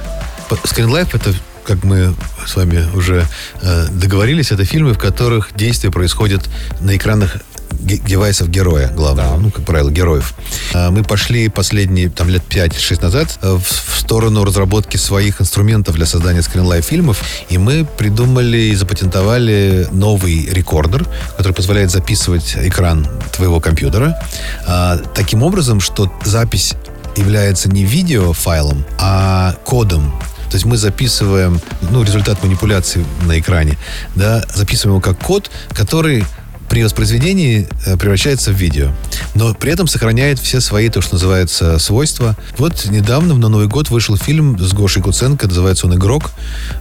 Screen 0.64 0.88
Life 0.88 1.10
это 1.12 1.34
как 1.64 1.84
мы 1.84 2.14
с 2.44 2.56
вами 2.56 2.84
уже 2.94 3.26
э, 3.60 3.86
договорились, 3.90 4.50
это 4.50 4.64
фильмы, 4.64 4.94
в 4.94 4.98
которых 4.98 5.50
действие 5.54 5.92
происходит 5.92 6.42
на 6.80 6.96
экранах 6.96 7.36
девайсов 7.72 8.48
героя 8.48 8.88
главного, 8.88 9.38
ну, 9.38 9.50
как 9.50 9.64
правило, 9.64 9.90
героев. 9.90 10.34
А 10.74 10.90
Мы 10.90 11.02
пошли 11.02 11.48
последние, 11.48 12.08
там, 12.08 12.28
лет 12.28 12.42
5-6 12.48 13.02
назад 13.02 13.38
э, 13.42 13.52
в, 13.52 13.62
в 13.62 14.00
сторону 14.00 14.44
разработки 14.44 14.96
своих 14.96 15.40
инструментов 15.40 15.94
для 15.94 16.06
создания 16.06 16.42
скринлайв 16.42 16.84
фильмов, 16.84 17.22
и 17.48 17.58
мы 17.58 17.84
придумали 17.84 18.58
и 18.58 18.74
запатентовали 18.74 19.88
новый 19.90 20.46
рекордер, 20.46 21.06
который 21.36 21.52
позволяет 21.52 21.90
записывать 21.90 22.56
экран 22.56 23.06
твоего 23.32 23.60
компьютера 23.60 24.18
а, 24.66 24.98
таким 25.14 25.42
образом, 25.42 25.80
что 25.80 26.12
запись 26.24 26.74
является 27.16 27.68
не 27.68 27.84
видеофайлом, 27.84 28.84
а 28.98 29.54
кодом. 29.64 30.12
То 30.50 30.56
есть 30.56 30.66
мы 30.66 30.76
записываем, 30.76 31.60
ну, 31.90 32.02
результат 32.02 32.42
манипуляции 32.42 33.04
на 33.26 33.38
экране, 33.38 33.78
да, 34.14 34.44
записываем 34.54 34.96
его 34.96 35.00
как 35.00 35.18
код, 35.18 35.50
который 35.70 36.26
при 36.72 36.82
воспроизведении 36.82 37.68
э, 37.84 37.98
превращается 37.98 38.50
в 38.50 38.54
видео. 38.54 38.92
Но 39.34 39.52
при 39.52 39.70
этом 39.70 39.86
сохраняет 39.86 40.38
все 40.38 40.58
свои, 40.58 40.88
то, 40.88 41.02
что 41.02 41.16
называется, 41.16 41.78
свойства. 41.78 42.34
Вот 42.56 42.86
недавно, 42.88 43.34
на 43.34 43.50
Новый 43.50 43.66
год, 43.66 43.90
вышел 43.90 44.16
фильм 44.16 44.58
с 44.58 44.72
Гошей 44.72 45.02
Куценко, 45.02 45.48
называется 45.48 45.86
он 45.86 45.96
«Игрок», 45.96 46.30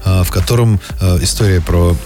э, 0.06 0.24
в 0.24 0.32
котором 0.32 0.80
э, 1.02 1.20
история 1.22 1.60
про 1.60 1.98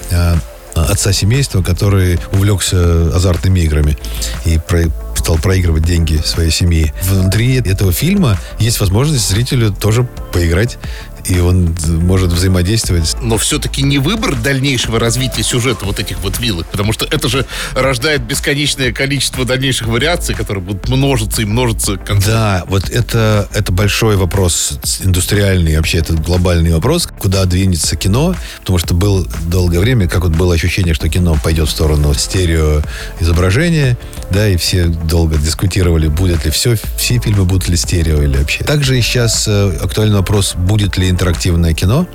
отца 0.73 1.13
семейства, 1.13 1.61
который 1.61 2.19
увлекся 2.33 3.15
азартными 3.15 3.59
играми 3.61 3.97
и 4.45 4.57
про- 4.57 4.91
стал 5.15 5.37
проигрывать 5.37 5.83
деньги 5.83 6.19
своей 6.25 6.51
семьи. 6.51 6.91
Внутри 7.03 7.57
этого 7.57 7.93
фильма 7.93 8.39
есть 8.59 8.79
возможность 8.79 9.29
зрителю 9.29 9.71
тоже 9.71 10.07
поиграть, 10.33 10.77
и 11.27 11.39
он 11.39 11.75
может 11.87 12.31
взаимодействовать. 12.31 13.15
но 13.21 13.37
все-таки 13.37 13.81
не 13.81 13.97
выбор 13.97 14.35
дальнейшего 14.35 14.99
развития 14.99 15.43
сюжета 15.43 15.85
вот 15.85 15.99
этих 15.99 16.19
вот 16.19 16.39
вилок, 16.39 16.67
потому 16.67 16.93
что 16.93 17.05
это 17.05 17.27
же 17.27 17.45
рождает 17.73 18.21
бесконечное 18.23 18.91
количество 18.91 19.45
дальнейших 19.45 19.87
вариаций, 19.87 20.35
которые 20.35 20.63
будут 20.63 20.87
множиться 20.89 21.41
и 21.41 21.45
множиться. 21.45 21.97
Да, 22.25 22.63
вот 22.67 22.89
это, 22.89 23.49
это 23.53 23.71
большой 23.71 24.15
вопрос 24.15 24.79
индустриальный, 25.03 25.77
вообще 25.77 25.99
это 25.99 26.13
глобальный 26.13 26.73
вопрос, 26.73 27.07
куда 27.19 27.45
двинется 27.45 27.95
кино, 27.95 28.35
потому 28.59 28.77
что 28.77 28.93
было 28.93 29.25
долгое 29.47 29.79
время, 29.79 30.07
как 30.07 30.23
вот 30.23 30.33
было 30.33 30.53
ощущение, 30.53 30.93
что 30.93 31.09
кино 31.09 31.37
пойдет 31.43 31.67
в 31.67 31.71
сторону 31.71 32.13
стерео 32.13 32.81
изображения, 33.19 33.97
да, 34.31 34.47
и 34.47 34.57
все 34.57 34.85
долго 34.85 35.37
дискутировали, 35.37 36.07
будет 36.07 36.45
ли 36.45 36.51
все, 36.51 36.75
все 36.97 37.19
фильмы 37.19 37.45
будут 37.45 37.67
ли 37.67 37.77
стерео 37.77 38.21
или 38.21 38.37
вообще. 38.37 38.63
Также 38.63 38.97
и 38.97 39.01
сейчас 39.01 39.47
э, 39.47 39.77
актуальный 39.81 40.17
вопрос, 40.17 40.55
будет 40.55 40.97
ли 40.97 41.09
интерактивное 41.15 41.73
кино 41.73 42.07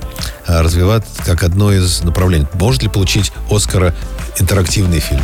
э, 0.46 0.60
развивать 0.60 1.04
как 1.24 1.42
одно 1.42 1.72
из 1.72 2.02
направлений. 2.02 2.46
Может 2.52 2.82
ли 2.82 2.88
получить 2.90 3.32
Оскара 3.50 3.94
интерактивный 4.38 5.00
фильм? 5.00 5.22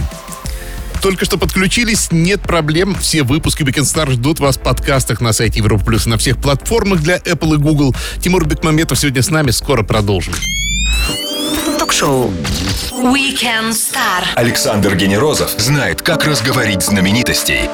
Только 1.03 1.27
что 1.27 1.37
подключились, 1.37 2.09
нет 2.11 2.41
проблем. 2.41 2.97
Все 2.99 3.23
выпуски 3.23 3.62
Weekend 3.62 3.83
Star 3.83 4.11
ждут 4.11 4.41
вас 4.41 4.57
в 4.57 4.61
подкастах 4.61 5.21
на 5.21 5.35
сайте 5.35 5.59
Европа 5.59 5.85
Плюс 5.85 6.07
и 6.07 6.09
на 6.09 6.17
всех 6.17 6.39
платформах 6.39 7.01
для 7.01 7.19
Apple 7.19 7.55
и 7.55 7.59
Google. 7.59 7.95
Тимур 8.19 8.47
Бекмаметов 8.47 8.99
сегодня 8.99 9.23
с 9.23 9.29
нами. 9.29 9.51
Скоро 9.51 9.83
продолжим. 9.83 10.33
Ток-шоу 11.79 12.33
Weekend 12.93 13.73
Star 13.73 14.25
Александр 14.37 14.97
Генерозов 14.97 15.51
знает, 15.59 16.01
как 16.01 16.25
разговорить 16.25 16.83
знаменитостей 16.83 17.69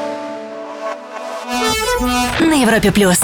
на 2.40 2.60
Европе+. 2.60 2.90
плюс. 2.90 3.20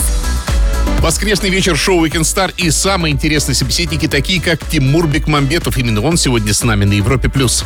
Воскресный 1.01 1.49
вечер 1.49 1.77
шоу 1.77 2.05
Weekend 2.05 2.23
Star 2.23 2.53
и 2.57 2.71
самые 2.73 3.15
интересные 3.15 3.55
собеседники, 3.55 4.09
такие 4.09 4.41
как 4.43 4.59
Тимур 4.69 5.07
Бекмамбетов. 5.07 5.79
Именно 5.79 6.01
он 6.03 6.17
сегодня 6.17 6.53
с 6.53 6.65
нами 6.65 6.85
на 6.85 6.93
Европе+. 6.95 7.29
плюс. 7.29 7.65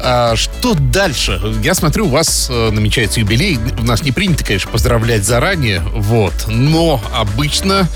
А, 0.00 0.34
что 0.34 0.72
дальше? 0.74 1.40
Я 1.62 1.74
смотрю, 1.74 2.06
у 2.06 2.08
вас 2.08 2.48
э, 2.50 2.70
намечается 2.70 3.20
юбилей. 3.20 3.58
У 3.78 3.84
нас 3.84 4.02
не 4.02 4.12
принято, 4.12 4.44
конечно, 4.44 4.70
поздравлять 4.70 5.24
заранее, 5.24 5.80
вот. 5.94 6.32
Но 6.48 7.02
обычно 7.14 7.86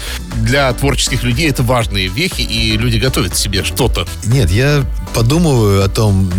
для 0.43 0.71
творческих 0.75 1.23
людей 1.23 1.49
это 1.49 1.63
важные 1.63 2.09
вехи, 2.09 2.43
и 2.43 2.77
люди 2.77 2.99
готовят 2.99 3.37
себе 3.37 3.65
что-то. 3.65 4.07
Нет, 4.27 4.51
я 4.51 4.85
подумываю 5.15 5.83
о 5.83 5.89
том, 5.89 6.31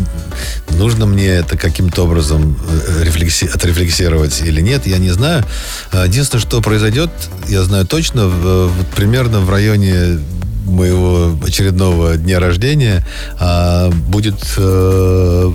нужно 0.69 1.07
мне 1.07 1.25
это 1.27 1.57
каким-то 1.57 2.03
образом 2.03 2.57
э, 2.69 3.03
рефлекси- 3.03 3.49
отрефлексировать 3.49 4.39
или 4.41 4.61
нет, 4.61 4.85
я 4.85 4.99
не 4.99 5.09
знаю. 5.09 5.43
А, 5.91 6.05
Единственное, 6.05 6.41
что 6.41 6.61
произойдет, 6.61 7.09
я 7.47 7.63
знаю 7.63 7.85
точно, 7.87 8.18
в- 8.27 8.67
вот 8.67 8.87
примерно 8.95 9.39
в 9.39 9.49
районе 9.49 10.19
моего 10.65 11.31
очередного 11.45 12.15
дня 12.17 12.39
рождения 12.39 13.05
а, 13.39 13.89
будет 13.91 14.35
э, 14.57 15.51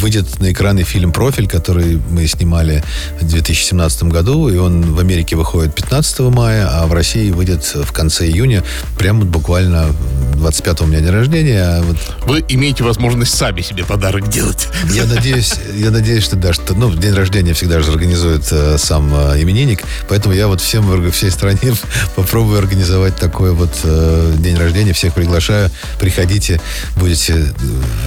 выйдет 0.00 0.40
на 0.40 0.50
экраны 0.52 0.82
фильм 0.82 1.12
«Профиль», 1.12 1.48
который 1.48 2.00
мы 2.10 2.26
снимали 2.26 2.82
в 3.20 3.26
2017 3.26 4.04
году, 4.04 4.48
и 4.48 4.56
он 4.56 4.82
в 4.94 4.98
Америке 4.98 5.36
выходит 5.36 5.74
15 5.74 6.20
мая, 6.20 6.68
а 6.70 6.86
в 6.86 6.92
России 6.92 7.30
выйдет 7.30 7.64
в 7.74 7.92
конце 7.92 8.26
июня, 8.26 8.64
прямо 8.98 9.24
буквально 9.24 9.94
25 10.36 10.80
у 10.80 10.86
меня 10.86 11.00
день 11.00 11.10
рождения, 11.10 11.62
а 11.62 11.82
вот 11.82 11.96
Вы 12.24 12.44
имеете 12.48 12.82
возможность 12.82 13.34
сами 13.34 13.60
себе 13.60 13.84
подарок 13.84 14.28
делать. 14.28 14.68
я 14.90 15.04
надеюсь, 15.04 15.54
я 15.76 15.90
надеюсь, 15.90 16.24
что 16.24 16.36
да, 16.36 16.52
что 16.52 16.74
ну 16.74 16.92
день 16.92 17.14
рождения 17.14 17.52
всегда 17.52 17.80
же 17.80 17.90
организует 17.90 18.46
э, 18.50 18.78
сам 18.78 19.12
э, 19.14 19.42
именинник, 19.42 19.82
поэтому 20.08 20.34
я 20.34 20.48
вот 20.48 20.60
всем 20.60 21.10
всей 21.10 21.30
стране 21.30 21.74
попробую 22.16 22.58
организовать 22.58 23.16
такой 23.16 23.52
вот 23.52 23.70
э, 23.84 24.34
день 24.38 24.56
рождения. 24.56 24.92
Всех 24.92 25.14
приглашаю, 25.14 25.70
приходите, 25.98 26.60
будете 26.96 27.52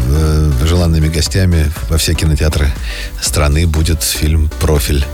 э, 0.09 0.51
желанными 0.65 1.07
гостями 1.07 1.71
во 1.89 1.97
все 1.97 2.13
кинотеатры 2.13 2.71
страны. 3.21 3.67
Будет 3.67 4.03
фильм 4.03 4.49
«Профиль». 4.59 5.05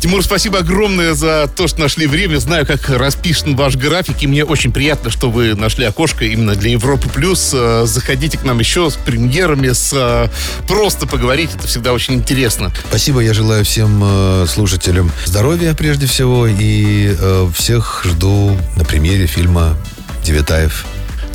Тимур, 0.00 0.22
спасибо 0.22 0.58
огромное 0.58 1.14
за 1.14 1.50
то, 1.54 1.66
что 1.66 1.80
нашли 1.80 2.06
время. 2.06 2.36
Знаю, 2.38 2.66
как 2.66 2.88
расписан 2.90 3.56
ваш 3.56 3.76
график, 3.76 4.22
и 4.22 4.26
мне 4.26 4.44
очень 4.44 4.70
приятно, 4.70 5.10
что 5.10 5.30
вы 5.30 5.54
нашли 5.54 5.84
окошко 5.84 6.24
именно 6.24 6.54
для 6.54 6.70
Европы+. 6.70 7.08
плюс. 7.08 7.50
Э, 7.54 7.84
Заходите 7.86 8.36
к 8.38 8.44
нам 8.44 8.58
еще 8.58 8.90
с 8.90 8.94
премьерами, 8.94 9.72
с 9.72 9.90
э, 9.94 10.28
просто 10.68 11.06
поговорить. 11.06 11.50
Это 11.54 11.66
всегда 11.66 11.92
очень 11.92 12.14
интересно. 12.14 12.70
Спасибо, 12.88 13.20
я 13.20 13.32
желаю 13.32 13.64
всем 13.64 14.00
э, 14.04 14.46
слушателям 14.48 15.10
здоровья 15.24 15.74
прежде 15.74 16.06
всего 16.06 16.46
и 16.46 17.16
всех 17.54 18.02
жду 18.04 18.56
на 18.76 18.84
премьере 18.84 19.26
фильма 19.26 19.76
«Девятаев». 20.24 20.86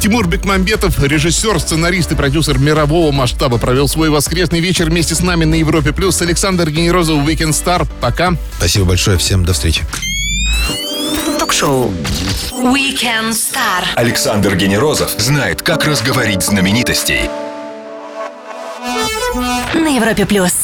Тимур 0.02 0.28
Бекмамбетов, 0.28 0.98
режиссер, 1.04 1.60
сценарист 1.60 2.12
и 2.12 2.16
продюсер 2.16 2.58
мирового 2.58 3.12
масштаба, 3.12 3.60
провел 3.60 3.88
свой 3.88 4.10
воскресный 4.10 4.60
вечер 4.60 4.90
вместе 4.90 5.14
с 5.14 5.22
нами 5.22 5.46
на 5.46 5.54
Европе+. 5.54 5.94
плюс. 5.94 6.20
Александр 6.24 6.72
Генерозов, 6.72 7.18
Weekend 7.20 7.52
Star. 7.52 7.88
Пока. 8.02 8.34
Спасибо 8.58 8.86
большое, 8.86 9.20
всем 9.20 9.46
до 9.46 9.54
встречи. 9.54 9.84
Ток-шоу 11.38 11.94
Weekend 12.52 13.30
Star 13.30 13.86
Александр 13.94 14.56
Генерозов 14.56 15.12
знает, 15.20 15.62
как 15.62 15.86
разговорить 15.86 16.42
знаменитостей 16.42 17.30
на 19.76 19.96
Европе 19.96 20.26
плюс. 20.26 20.61